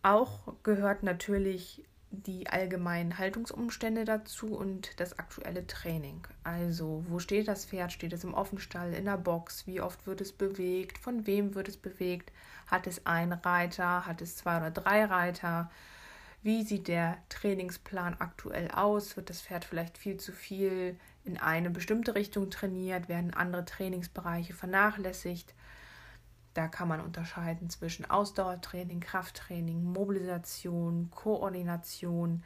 Auch 0.03 0.55
gehört 0.63 1.03
natürlich 1.03 1.85
die 2.11 2.49
allgemeinen 2.49 3.19
Haltungsumstände 3.19 4.05
dazu 4.05 4.57
und 4.57 4.99
das 4.99 5.19
aktuelle 5.19 5.67
Training. 5.67 6.27
Also, 6.43 7.05
wo 7.09 7.21
steht 7.21 7.47
das 7.47 7.65
Pferd? 7.65 7.93
Steht 7.93 8.13
es 8.13 8.25
im 8.25 8.35
Offenstall, 8.35 8.95
in 8.95 9.05
der 9.05 9.17
Box? 9.17 9.67
Wie 9.67 9.81
oft 9.81 10.07
wird 10.07 10.21
es 10.21 10.33
bewegt? 10.33 10.99
Von 10.99 11.27
wem 11.27 11.55
wird 11.55 11.69
es 11.69 11.77
bewegt? 11.77 12.33
Hat 12.67 12.87
es 12.87 13.07
einen 13.07 13.33
Reiter? 13.33 14.07
Hat 14.07 14.21
es 14.23 14.37
zwei 14.37 14.57
oder 14.57 14.71
drei 14.73 15.05
Reiter? 15.05 15.71
Wie 16.43 16.65
sieht 16.65 16.89
der 16.89 17.19
Trainingsplan 17.29 18.17
aktuell 18.19 18.71
aus? 18.71 19.17
Wird 19.17 19.31
das 19.31 19.43
Pferd 19.43 19.65
vielleicht 19.65 19.99
viel 19.99 20.17
zu 20.17 20.33
viel 20.33 20.99
in 21.25 21.37
eine 21.37 21.71
bestimmte 21.71 22.15
Richtung 22.15 22.51
trainiert? 22.51 23.09
Werden 23.09 23.35
andere 23.35 23.65
Trainingsbereiche 23.65 24.55
vernachlässigt? 24.55 25.55
Da 26.55 26.67
kann 26.69 26.89
man 26.89 27.01
unterscheiden 27.01 27.71
zwischen 27.71 28.11
Ausdauertraining, 28.11 29.01
Krafttraining, 29.01 29.85
Mobilisation, 29.85 31.11
Koordination. 31.11 32.43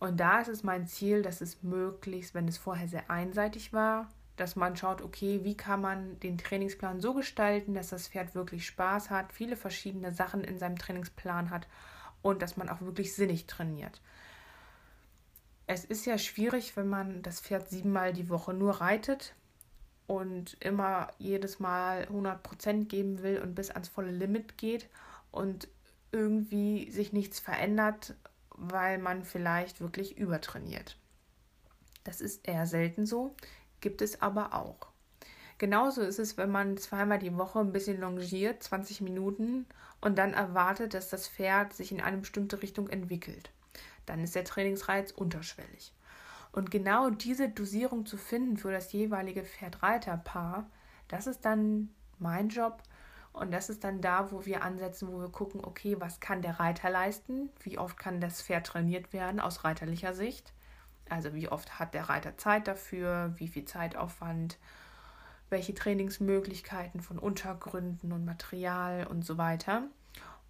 Und 0.00 0.18
da 0.18 0.40
ist 0.40 0.48
es 0.48 0.62
mein 0.62 0.86
Ziel, 0.86 1.22
dass 1.22 1.40
es 1.40 1.62
möglichst, 1.62 2.34
wenn 2.34 2.48
es 2.48 2.58
vorher 2.58 2.88
sehr 2.88 3.10
einseitig 3.10 3.72
war, 3.72 4.08
dass 4.36 4.56
man 4.56 4.74
schaut, 4.74 5.02
okay, 5.02 5.40
wie 5.44 5.56
kann 5.56 5.82
man 5.82 6.18
den 6.20 6.38
Trainingsplan 6.38 7.00
so 7.00 7.12
gestalten, 7.12 7.74
dass 7.74 7.90
das 7.90 8.08
Pferd 8.08 8.34
wirklich 8.34 8.66
Spaß 8.66 9.10
hat, 9.10 9.32
viele 9.32 9.54
verschiedene 9.54 10.12
Sachen 10.12 10.42
in 10.42 10.58
seinem 10.58 10.78
Trainingsplan 10.78 11.50
hat 11.50 11.68
und 12.22 12.40
dass 12.40 12.56
man 12.56 12.70
auch 12.70 12.80
wirklich 12.80 13.14
sinnig 13.14 13.46
trainiert. 13.46 14.00
Es 15.66 15.84
ist 15.84 16.06
ja 16.06 16.18
schwierig, 16.18 16.76
wenn 16.76 16.88
man 16.88 17.22
das 17.22 17.40
Pferd 17.40 17.68
siebenmal 17.68 18.12
die 18.12 18.28
Woche 18.28 18.54
nur 18.54 18.80
reitet 18.80 19.34
und 20.10 20.56
immer 20.58 21.06
jedes 21.18 21.60
Mal 21.60 22.08
100% 22.12 22.86
geben 22.86 23.22
will 23.22 23.40
und 23.40 23.54
bis 23.54 23.70
ans 23.70 23.86
volle 23.86 24.10
Limit 24.10 24.58
geht 24.58 24.88
und 25.30 25.68
irgendwie 26.10 26.90
sich 26.90 27.12
nichts 27.12 27.38
verändert, 27.38 28.16
weil 28.48 28.98
man 28.98 29.22
vielleicht 29.22 29.80
wirklich 29.80 30.18
übertrainiert. 30.18 30.96
Das 32.02 32.20
ist 32.20 32.48
eher 32.48 32.66
selten 32.66 33.06
so, 33.06 33.36
gibt 33.80 34.02
es 34.02 34.20
aber 34.20 34.52
auch. 34.52 34.88
Genauso 35.58 36.00
ist 36.02 36.18
es, 36.18 36.36
wenn 36.36 36.50
man 36.50 36.76
zweimal 36.76 37.20
die 37.20 37.36
Woche 37.36 37.60
ein 37.60 37.70
bisschen 37.70 38.00
longiert, 38.00 38.64
20 38.64 39.02
Minuten, 39.02 39.64
und 40.00 40.18
dann 40.18 40.34
erwartet, 40.34 40.92
dass 40.92 41.08
das 41.08 41.28
Pferd 41.28 41.72
sich 41.72 41.92
in 41.92 42.00
eine 42.00 42.16
bestimmte 42.16 42.62
Richtung 42.62 42.88
entwickelt. 42.88 43.50
Dann 44.06 44.24
ist 44.24 44.34
der 44.34 44.44
Trainingsreiz 44.44 45.12
unterschwellig. 45.12 45.92
Und 46.52 46.70
genau 46.70 47.10
diese 47.10 47.48
Dosierung 47.48 48.06
zu 48.06 48.16
finden 48.16 48.56
für 48.56 48.72
das 48.72 48.92
jeweilige 48.92 49.44
Pferd-Reiter-Paar, 49.44 50.68
das 51.08 51.26
ist 51.26 51.44
dann 51.44 51.90
mein 52.18 52.48
Job. 52.48 52.82
Und 53.32 53.52
das 53.52 53.70
ist 53.70 53.84
dann 53.84 54.00
da, 54.00 54.32
wo 54.32 54.44
wir 54.44 54.62
ansetzen, 54.64 55.08
wo 55.08 55.20
wir 55.20 55.30
gucken, 55.30 55.64
okay, 55.64 55.96
was 56.00 56.18
kann 56.18 56.42
der 56.42 56.58
Reiter 56.58 56.90
leisten? 56.90 57.50
Wie 57.60 57.78
oft 57.78 57.96
kann 57.96 58.20
das 58.20 58.42
Pferd 58.42 58.66
trainiert 58.66 59.12
werden 59.12 59.38
aus 59.38 59.64
reiterlicher 59.64 60.14
Sicht? 60.14 60.52
Also 61.08 61.34
wie 61.34 61.48
oft 61.48 61.78
hat 61.78 61.94
der 61.94 62.08
Reiter 62.08 62.36
Zeit 62.38 62.66
dafür, 62.66 63.34
wie 63.36 63.48
viel 63.48 63.64
Zeitaufwand, 63.64 64.58
welche 65.48 65.74
Trainingsmöglichkeiten 65.74 67.00
von 67.00 67.18
Untergründen 67.18 68.12
und 68.12 68.24
Material 68.24 69.06
und 69.06 69.24
so 69.24 69.38
weiter. 69.38 69.84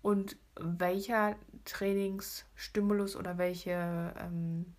Und 0.03 0.37
welcher 0.57 1.37
Trainingsstimulus 1.67 3.17
oder 3.17 3.37
welche, 3.37 4.15
ähm, 4.19 4.75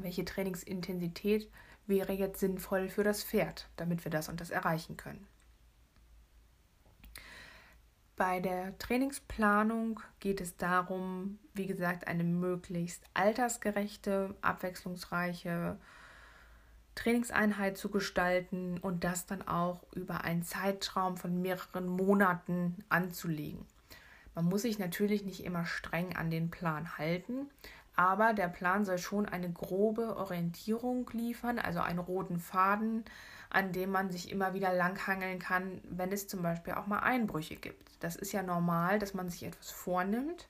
welche 0.00 0.24
Trainingsintensität 0.24 1.50
wäre 1.86 2.12
jetzt 2.12 2.40
sinnvoll 2.40 2.88
für 2.88 3.04
das 3.04 3.22
Pferd, 3.22 3.68
damit 3.76 4.04
wir 4.04 4.10
das 4.10 4.28
und 4.28 4.40
das 4.40 4.50
erreichen 4.50 4.96
können. 4.96 5.26
Bei 8.16 8.38
der 8.38 8.78
Trainingsplanung 8.78 10.00
geht 10.20 10.40
es 10.40 10.56
darum, 10.56 11.38
wie 11.52 11.66
gesagt, 11.66 12.06
eine 12.06 12.22
möglichst 12.22 13.02
altersgerechte, 13.12 14.36
abwechslungsreiche 14.40 15.78
Trainingseinheit 16.94 17.76
zu 17.76 17.90
gestalten 17.90 18.78
und 18.78 19.02
das 19.02 19.26
dann 19.26 19.42
auch 19.42 19.82
über 19.92 20.22
einen 20.22 20.44
Zeitraum 20.44 21.16
von 21.16 21.42
mehreren 21.42 21.88
Monaten 21.88 22.84
anzulegen. 22.88 23.66
Man 24.36 24.44
muss 24.44 24.62
sich 24.62 24.78
natürlich 24.78 25.24
nicht 25.24 25.44
immer 25.44 25.66
streng 25.66 26.14
an 26.14 26.30
den 26.30 26.50
Plan 26.50 26.96
halten, 26.98 27.50
aber 27.96 28.32
der 28.32 28.48
Plan 28.48 28.84
soll 28.84 28.98
schon 28.98 29.26
eine 29.26 29.50
grobe 29.50 30.16
Orientierung 30.16 31.08
liefern, 31.12 31.58
also 31.58 31.80
einen 31.80 32.00
roten 32.00 32.38
Faden, 32.38 33.04
an 33.50 33.72
dem 33.72 33.90
man 33.90 34.10
sich 34.10 34.32
immer 34.32 34.52
wieder 34.54 34.72
langhangeln 34.72 35.38
kann, 35.38 35.80
wenn 35.88 36.10
es 36.10 36.26
zum 36.26 36.42
Beispiel 36.42 36.74
auch 36.74 36.86
mal 36.86 37.00
Einbrüche 37.00 37.56
gibt. 37.56 37.90
Das 38.00 38.16
ist 38.16 38.32
ja 38.32 38.42
normal, 38.42 38.98
dass 38.98 39.14
man 39.14 39.28
sich 39.28 39.44
etwas 39.44 39.70
vornimmt 39.70 40.48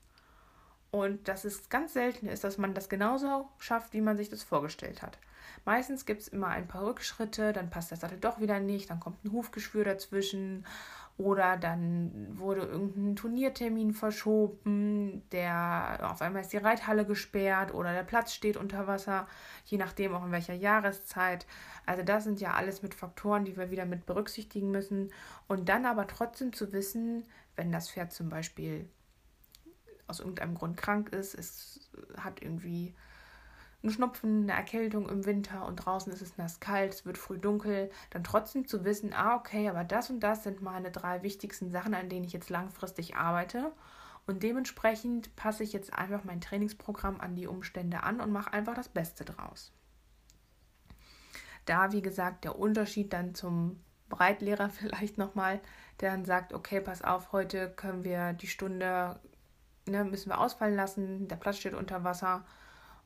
und 0.90 1.28
dass 1.28 1.44
es 1.44 1.68
ganz 1.68 1.92
selten 1.92 2.28
ist, 2.28 2.44
dass 2.44 2.56
man 2.56 2.72
das 2.72 2.88
genauso 2.88 3.48
schafft, 3.58 3.92
wie 3.92 4.00
man 4.00 4.16
sich 4.16 4.30
das 4.30 4.42
vorgestellt 4.42 5.02
hat. 5.02 5.18
Meistens 5.64 6.06
gibt 6.06 6.22
es 6.22 6.28
immer 6.28 6.48
ein 6.48 6.68
paar 6.68 6.86
Rückschritte, 6.86 7.52
dann 7.52 7.68
passt 7.68 7.90
der 7.90 7.98
Sattel 7.98 8.18
doch 8.18 8.40
wieder 8.40 8.60
nicht, 8.60 8.90
dann 8.90 9.00
kommt 9.00 9.24
ein 9.24 9.32
Hufgeschwür 9.32 9.84
dazwischen 9.84 10.64
oder 11.16 11.56
dann 11.56 12.26
wurde 12.36 12.62
irgendein 12.62 13.14
Turniertermin 13.14 13.92
verschoben, 13.92 15.22
der 15.30 16.00
auf 16.10 16.20
einmal 16.20 16.42
ist 16.42 16.52
die 16.52 16.56
Reithalle 16.56 17.06
gesperrt 17.06 17.72
oder 17.72 17.92
der 17.92 18.02
Platz 18.02 18.34
steht 18.34 18.56
unter 18.56 18.88
Wasser, 18.88 19.28
je 19.64 19.78
nachdem 19.78 20.12
auch 20.14 20.24
in 20.24 20.32
welcher 20.32 20.54
Jahreszeit. 20.54 21.46
Also 21.86 22.02
das 22.02 22.24
sind 22.24 22.40
ja 22.40 22.54
alles 22.54 22.82
mit 22.82 22.94
Faktoren, 22.94 23.44
die 23.44 23.56
wir 23.56 23.70
wieder 23.70 23.86
mit 23.86 24.06
berücksichtigen 24.06 24.72
müssen. 24.72 25.12
Und 25.46 25.68
dann 25.68 25.86
aber 25.86 26.08
trotzdem 26.08 26.52
zu 26.52 26.72
wissen, 26.72 27.24
wenn 27.54 27.70
das 27.70 27.90
Pferd 27.90 28.12
zum 28.12 28.28
Beispiel 28.28 28.88
aus 30.08 30.18
irgendeinem 30.18 30.56
Grund 30.56 30.76
krank 30.76 31.10
ist, 31.10 31.34
es 31.34 31.90
hat 32.18 32.42
irgendwie 32.42 32.92
einen 33.84 33.92
Schnupfen, 33.92 34.44
eine 34.44 34.52
Erkältung 34.52 35.08
im 35.08 35.26
Winter 35.26 35.66
und 35.66 35.76
draußen 35.76 36.12
ist 36.12 36.22
es 36.22 36.38
nass 36.38 36.58
kalt, 36.58 36.94
es 36.94 37.06
wird 37.06 37.18
früh 37.18 37.38
dunkel, 37.38 37.90
dann 38.10 38.24
trotzdem 38.24 38.66
zu 38.66 38.84
wissen, 38.84 39.12
ah, 39.12 39.36
okay, 39.36 39.68
aber 39.68 39.84
das 39.84 40.10
und 40.10 40.20
das 40.20 40.42
sind 40.42 40.62
meine 40.62 40.90
drei 40.90 41.22
wichtigsten 41.22 41.70
Sachen, 41.70 41.94
an 41.94 42.08
denen 42.08 42.24
ich 42.24 42.32
jetzt 42.32 42.50
langfristig 42.50 43.16
arbeite. 43.16 43.72
Und 44.26 44.42
dementsprechend 44.42 45.36
passe 45.36 45.62
ich 45.62 45.74
jetzt 45.74 45.92
einfach 45.92 46.24
mein 46.24 46.40
Trainingsprogramm 46.40 47.20
an 47.20 47.36
die 47.36 47.46
Umstände 47.46 48.02
an 48.02 48.22
und 48.22 48.32
mache 48.32 48.54
einfach 48.54 48.74
das 48.74 48.88
Beste 48.88 49.26
draus. 49.26 49.70
Da, 51.66 51.92
wie 51.92 52.02
gesagt, 52.02 52.44
der 52.44 52.58
Unterschied 52.58 53.12
dann 53.12 53.34
zum 53.34 53.80
Breitlehrer 54.08 54.70
vielleicht 54.70 55.18
nochmal, 55.18 55.60
der 56.00 56.12
dann 56.12 56.24
sagt, 56.24 56.54
okay, 56.54 56.80
pass 56.80 57.02
auf, 57.02 57.32
heute 57.32 57.68
können 57.68 58.02
wir 58.02 58.32
die 58.32 58.46
Stunde, 58.46 59.20
ne, 59.86 60.04
müssen 60.04 60.30
wir 60.30 60.40
ausfallen 60.40 60.74
lassen, 60.74 61.28
der 61.28 61.36
Platz 61.36 61.58
steht 61.58 61.74
unter 61.74 62.02
Wasser 62.02 62.46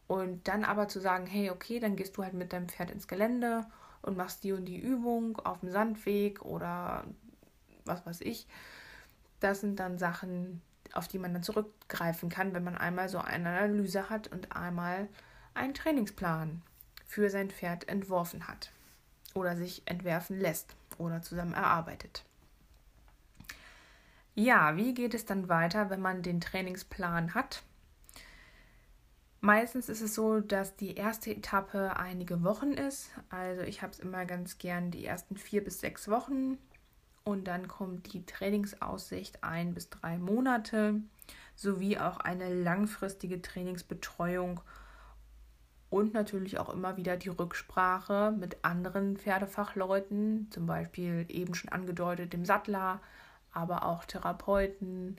und 0.08 0.48
dann 0.48 0.64
aber 0.64 0.88
zu 0.88 1.00
sagen, 1.00 1.26
hey, 1.26 1.50
okay, 1.50 1.78
dann 1.78 1.94
gehst 1.94 2.16
du 2.16 2.24
halt 2.24 2.34
mit 2.34 2.52
deinem 2.52 2.68
Pferd 2.68 2.90
ins 2.90 3.06
Gelände 3.06 3.66
und 4.02 4.16
machst 4.16 4.42
die 4.42 4.52
und 4.52 4.64
die 4.64 4.80
Übung 4.80 5.38
auf 5.40 5.60
dem 5.60 5.70
Sandweg 5.70 6.42
oder 6.42 7.04
was 7.84 8.04
weiß 8.04 8.22
ich. 8.22 8.46
Das 9.38 9.60
sind 9.60 9.78
dann 9.78 9.98
Sachen, 9.98 10.62
auf 10.94 11.08
die 11.08 11.18
man 11.18 11.34
dann 11.34 11.42
zurückgreifen 11.42 12.30
kann, 12.30 12.54
wenn 12.54 12.64
man 12.64 12.76
einmal 12.76 13.08
so 13.08 13.18
eine 13.18 13.50
Analyse 13.50 14.08
hat 14.08 14.28
und 14.28 14.56
einmal 14.56 15.08
einen 15.54 15.74
Trainingsplan 15.74 16.62
für 17.06 17.28
sein 17.28 17.50
Pferd 17.50 17.88
entworfen 17.88 18.48
hat 18.48 18.72
oder 19.34 19.56
sich 19.56 19.82
entwerfen 19.84 20.40
lässt 20.40 20.74
oder 20.96 21.20
zusammen 21.22 21.54
erarbeitet. 21.54 22.24
Ja, 24.34 24.76
wie 24.76 24.94
geht 24.94 25.14
es 25.14 25.26
dann 25.26 25.48
weiter, 25.48 25.90
wenn 25.90 26.00
man 26.00 26.22
den 26.22 26.40
Trainingsplan 26.40 27.34
hat? 27.34 27.62
Meistens 29.40 29.88
ist 29.88 30.00
es 30.00 30.14
so, 30.14 30.40
dass 30.40 30.74
die 30.76 30.96
erste 30.96 31.30
Etappe 31.30 31.96
einige 31.96 32.42
Wochen 32.42 32.72
ist. 32.72 33.10
Also 33.30 33.62
ich 33.62 33.82
habe 33.82 33.92
es 33.92 34.00
immer 34.00 34.24
ganz 34.24 34.58
gern 34.58 34.90
die 34.90 35.04
ersten 35.04 35.36
vier 35.36 35.62
bis 35.62 35.80
sechs 35.80 36.08
Wochen. 36.08 36.58
Und 37.24 37.46
dann 37.46 37.68
kommt 37.68 38.12
die 38.12 38.24
Trainingsaussicht 38.24 39.44
ein 39.44 39.74
bis 39.74 39.90
drei 39.90 40.18
Monate 40.18 41.00
sowie 41.54 41.98
auch 41.98 42.18
eine 42.18 42.54
langfristige 42.54 43.42
Trainingsbetreuung 43.42 44.60
und 45.90 46.14
natürlich 46.14 46.58
auch 46.58 46.68
immer 46.68 46.96
wieder 46.96 47.16
die 47.16 47.30
Rücksprache 47.30 48.32
mit 48.38 48.64
anderen 48.64 49.16
Pferdefachleuten, 49.16 50.48
zum 50.50 50.66
Beispiel 50.66 51.26
eben 51.28 51.54
schon 51.54 51.70
angedeutet 51.70 52.32
dem 52.32 52.44
Sattler, 52.44 53.00
aber 53.52 53.84
auch 53.84 54.04
Therapeuten, 54.04 55.16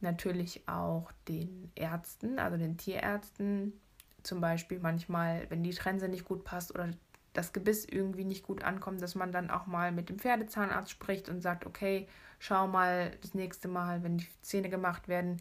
natürlich 0.00 0.68
auch 0.68 1.10
den 1.26 1.70
Ärzten, 1.74 2.38
also 2.38 2.56
den 2.56 2.76
Tierärzten. 2.76 3.72
Zum 4.22 4.40
Beispiel 4.40 4.78
manchmal, 4.80 5.46
wenn 5.50 5.62
die 5.62 5.70
Trense 5.70 6.08
nicht 6.08 6.24
gut 6.24 6.44
passt 6.44 6.74
oder 6.74 6.90
das 7.32 7.52
Gebiss 7.52 7.84
irgendwie 7.84 8.24
nicht 8.24 8.44
gut 8.44 8.64
ankommt, 8.64 9.00
dass 9.00 9.14
man 9.14 9.32
dann 9.32 9.50
auch 9.50 9.66
mal 9.66 9.92
mit 9.92 10.08
dem 10.08 10.18
Pferdezahnarzt 10.18 10.90
spricht 10.90 11.28
und 11.28 11.40
sagt, 11.40 11.66
okay, 11.66 12.08
schau 12.38 12.66
mal 12.66 13.16
das 13.22 13.34
nächste 13.34 13.68
Mal, 13.68 14.02
wenn 14.02 14.18
die 14.18 14.26
Zähne 14.42 14.68
gemacht 14.68 15.08
werden, 15.08 15.40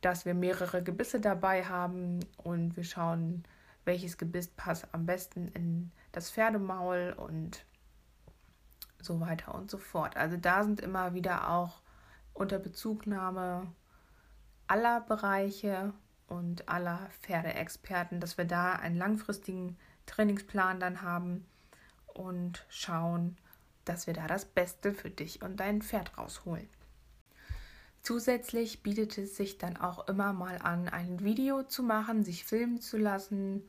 dass 0.00 0.24
wir 0.24 0.34
mehrere 0.34 0.82
Gebisse 0.82 1.20
dabei 1.20 1.64
haben 1.64 2.20
und 2.36 2.76
wir 2.76 2.84
schauen, 2.84 3.42
welches 3.84 4.18
Gebiss 4.18 4.48
passt 4.48 4.86
am 4.92 5.06
besten 5.06 5.48
in 5.48 5.90
das 6.12 6.30
Pferdemaul 6.30 7.14
und 7.16 7.64
so 9.00 9.20
weiter 9.20 9.54
und 9.54 9.70
so 9.70 9.78
fort. 9.78 10.16
Also 10.16 10.36
da 10.36 10.62
sind 10.62 10.80
immer 10.80 11.14
wieder 11.14 11.50
auch 11.50 11.80
unter 12.38 12.58
Bezugnahme 12.58 13.66
aller 14.66 15.00
Bereiche 15.00 15.92
und 16.26 16.68
aller 16.68 17.08
Pferdeexperten, 17.22 18.20
dass 18.20 18.38
wir 18.38 18.44
da 18.44 18.72
einen 18.72 18.96
langfristigen 18.96 19.76
Trainingsplan 20.06 20.78
dann 20.80 21.02
haben 21.02 21.46
und 22.06 22.66
schauen, 22.68 23.36
dass 23.84 24.06
wir 24.06 24.14
da 24.14 24.26
das 24.26 24.44
Beste 24.44 24.92
für 24.92 25.10
dich 25.10 25.42
und 25.42 25.58
dein 25.58 25.82
Pferd 25.82 26.16
rausholen. 26.18 26.68
Zusätzlich 28.02 28.82
bietet 28.82 29.18
es 29.18 29.36
sich 29.36 29.58
dann 29.58 29.76
auch 29.76 30.06
immer 30.08 30.32
mal 30.32 30.58
an, 30.58 30.88
ein 30.88 31.20
Video 31.20 31.62
zu 31.62 31.82
machen, 31.82 32.24
sich 32.24 32.44
filmen 32.44 32.80
zu 32.80 32.96
lassen 32.96 33.68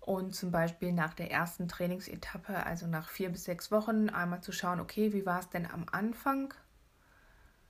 und 0.00 0.34
zum 0.34 0.50
Beispiel 0.50 0.92
nach 0.92 1.12
der 1.12 1.30
ersten 1.30 1.68
Trainingsetappe, 1.68 2.64
also 2.64 2.86
nach 2.86 3.08
vier 3.08 3.30
bis 3.30 3.44
sechs 3.44 3.70
Wochen, 3.70 4.08
einmal 4.08 4.42
zu 4.42 4.52
schauen, 4.52 4.80
okay, 4.80 5.12
wie 5.12 5.26
war 5.26 5.40
es 5.40 5.48
denn 5.48 5.66
am 5.66 5.86
Anfang 5.90 6.54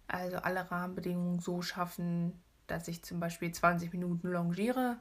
also 0.09 0.39
alle 0.39 0.71
Rahmenbedingungen 0.71 1.39
so 1.39 1.63
schaffen, 1.63 2.43
dass 2.67 2.89
ich 2.89 3.05
zum 3.05 3.21
Beispiel 3.21 3.53
20 3.53 3.93
Minuten 3.93 4.29
longiere 4.29 4.99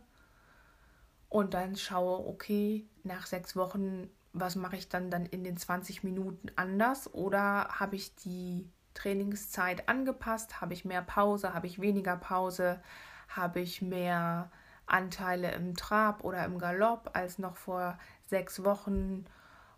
und 1.30 1.54
dann 1.54 1.76
schaue, 1.76 2.28
okay, 2.28 2.88
nach 3.04 3.26
sechs 3.26 3.56
Wochen 3.56 4.10
was 4.40 4.56
mache 4.56 4.76
ich 4.76 4.90
dann 4.90 5.10
dann 5.10 5.26
in 5.26 5.44
den 5.44 5.58
20 5.58 6.04
Minuten 6.04 6.50
anders? 6.56 7.14
Oder 7.14 7.68
habe 7.70 7.96
ich 7.96 8.16
die 8.16 8.70
Trainingszeit 8.94 9.88
angepasst, 9.90 10.62
habe 10.62 10.74
ich 10.74 10.86
mehr 10.86 11.02
Pause, 11.02 11.54
habe 11.54 11.68
ich 11.68 11.80
weniger 11.82 12.18
Pause, 12.18 12.82
habe 13.30 13.60
ich 13.60 13.82
mehr 13.82 14.52
Anteile 14.86 15.52
im 15.52 15.76
Trab 15.76 16.24
oder 16.24 16.46
im 16.46 16.58
Galopp 16.60 17.12
als 17.14 17.40
noch 17.40 17.58
vor 17.58 17.98
sechs 18.26 18.64
Wochen 18.64 19.26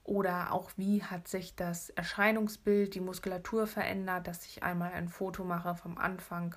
oder 0.03 0.53
auch 0.53 0.71
wie 0.75 1.03
hat 1.03 1.27
sich 1.27 1.55
das 1.55 1.89
Erscheinungsbild, 1.91 2.95
die 2.95 3.01
Muskulatur 3.01 3.67
verändert, 3.67 4.27
dass 4.27 4.45
ich 4.45 4.63
einmal 4.63 4.91
ein 4.93 5.07
Foto 5.07 5.43
mache 5.43 5.75
vom 5.75 5.97
Anfang 5.97 6.55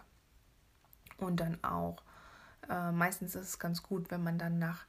und 1.18 1.40
dann 1.40 1.62
auch. 1.62 2.02
Äh, 2.68 2.92
meistens 2.92 3.34
ist 3.34 3.48
es 3.48 3.58
ganz 3.58 3.82
gut, 3.82 4.10
wenn 4.10 4.22
man 4.22 4.38
dann 4.38 4.58
nach 4.58 4.86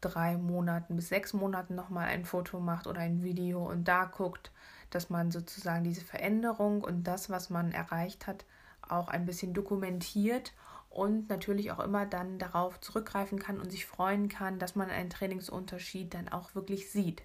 drei 0.00 0.36
Monaten 0.36 0.96
bis 0.96 1.08
sechs 1.08 1.32
Monaten 1.32 1.74
nochmal 1.74 2.06
ein 2.08 2.24
Foto 2.24 2.60
macht 2.60 2.86
oder 2.86 3.00
ein 3.00 3.22
Video 3.22 3.68
und 3.68 3.88
da 3.88 4.04
guckt, 4.04 4.52
dass 4.90 5.10
man 5.10 5.30
sozusagen 5.30 5.82
diese 5.82 6.04
Veränderung 6.04 6.84
und 6.84 7.04
das, 7.04 7.30
was 7.30 7.50
man 7.50 7.72
erreicht 7.72 8.26
hat, 8.26 8.44
auch 8.82 9.08
ein 9.08 9.24
bisschen 9.24 9.54
dokumentiert 9.54 10.52
und 10.90 11.28
natürlich 11.28 11.72
auch 11.72 11.80
immer 11.80 12.06
dann 12.06 12.38
darauf 12.38 12.80
zurückgreifen 12.80 13.38
kann 13.38 13.58
und 13.58 13.72
sich 13.72 13.86
freuen 13.86 14.28
kann, 14.28 14.58
dass 14.58 14.76
man 14.76 14.90
einen 14.90 15.10
Trainingsunterschied 15.10 16.14
dann 16.14 16.28
auch 16.28 16.54
wirklich 16.54 16.90
sieht. 16.90 17.22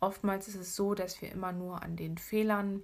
Oftmals 0.00 0.48
ist 0.48 0.56
es 0.56 0.76
so, 0.76 0.94
dass 0.94 1.20
wir 1.22 1.32
immer 1.32 1.52
nur 1.52 1.82
an 1.82 1.96
den 1.96 2.18
Fehlern 2.18 2.82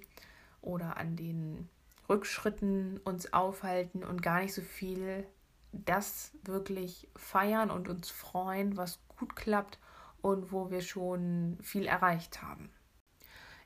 oder 0.60 0.96
an 0.96 1.16
den 1.16 1.68
Rückschritten 2.08 2.98
uns 3.04 3.32
aufhalten 3.32 4.04
und 4.04 4.22
gar 4.22 4.40
nicht 4.40 4.54
so 4.54 4.62
viel 4.62 5.26
das 5.72 6.32
wirklich 6.42 7.08
feiern 7.16 7.70
und 7.70 7.88
uns 7.88 8.10
freuen, 8.10 8.76
was 8.76 9.00
gut 9.18 9.34
klappt 9.34 9.78
und 10.20 10.52
wo 10.52 10.70
wir 10.70 10.82
schon 10.82 11.58
viel 11.62 11.86
erreicht 11.86 12.42
haben. 12.42 12.70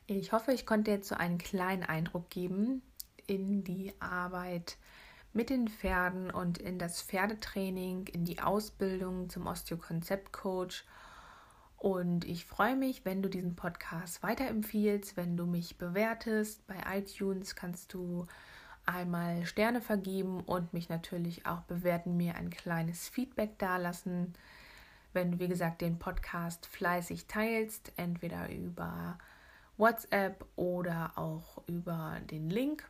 Ich 0.07 0.31
hoffe, 0.31 0.53
ich 0.53 0.65
konnte 0.65 0.91
jetzt 0.91 1.09
so 1.09 1.15
einen 1.15 1.37
kleinen 1.37 1.83
Eindruck 1.83 2.29
geben 2.29 2.81
in 3.27 3.63
die 3.63 3.93
Arbeit 3.99 4.77
mit 5.33 5.49
den 5.49 5.67
Pferden 5.67 6.31
und 6.31 6.57
in 6.57 6.79
das 6.79 7.01
Pferdetraining, 7.01 8.07
in 8.07 8.23
die 8.23 8.39
Ausbildung 8.39 9.29
zum 9.29 9.45
Osteokonzept-Coach. 9.47 10.85
Und 11.77 12.25
ich 12.25 12.45
freue 12.45 12.75
mich, 12.75 13.05
wenn 13.05 13.21
du 13.21 13.29
diesen 13.29 13.55
Podcast 13.55 14.23
weiterempfiehlst, 14.23 15.15
wenn 15.15 15.37
du 15.37 15.45
mich 15.45 15.77
bewertest. 15.77 16.65
Bei 16.65 16.97
iTunes 16.97 17.55
kannst 17.55 17.93
du 17.93 18.25
einmal 18.87 19.45
Sterne 19.45 19.79
vergeben 19.79 20.41
und 20.41 20.73
mich 20.73 20.89
natürlich 20.89 21.45
auch 21.45 21.61
bewerten, 21.61 22.17
mir 22.17 22.35
ein 22.35 22.49
kleines 22.49 23.07
Feedback 23.07 23.59
dalassen. 23.59 24.33
Wenn 25.13 25.33
du, 25.33 25.39
wie 25.39 25.47
gesagt, 25.47 25.81
den 25.81 25.99
Podcast 25.99 26.65
fleißig 26.65 27.27
teilst, 27.27 27.93
entweder 27.95 28.49
über 28.49 29.19
WhatsApp 29.77 30.45
oder 30.55 31.11
auch 31.15 31.61
über 31.67 32.17
den 32.31 32.49
Link. 32.49 32.89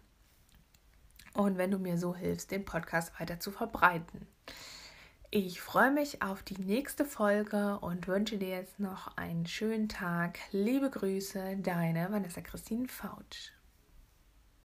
Und 1.33 1.57
wenn 1.57 1.71
du 1.71 1.77
mir 1.77 1.97
so 1.97 2.15
hilfst, 2.15 2.51
den 2.51 2.63
Podcast 2.63 3.19
weiter 3.19 3.39
zu 3.39 3.51
verbreiten. 3.51 4.27
Ich 5.29 5.59
freue 5.59 5.91
mich 5.91 6.21
auf 6.21 6.41
die 6.41 6.57
nächste 6.57 7.03
Folge 7.03 7.79
und 7.81 8.07
wünsche 8.07 8.37
dir 8.37 8.47
jetzt 8.47 8.79
noch 8.79 9.17
einen 9.17 9.45
schönen 9.45 9.89
Tag. 9.89 10.39
Liebe 10.53 10.89
Grüße, 10.89 11.57
deine 11.57 12.09
Vanessa 12.09 12.39
Christine 12.39 12.87
Fautsch. 12.87 13.51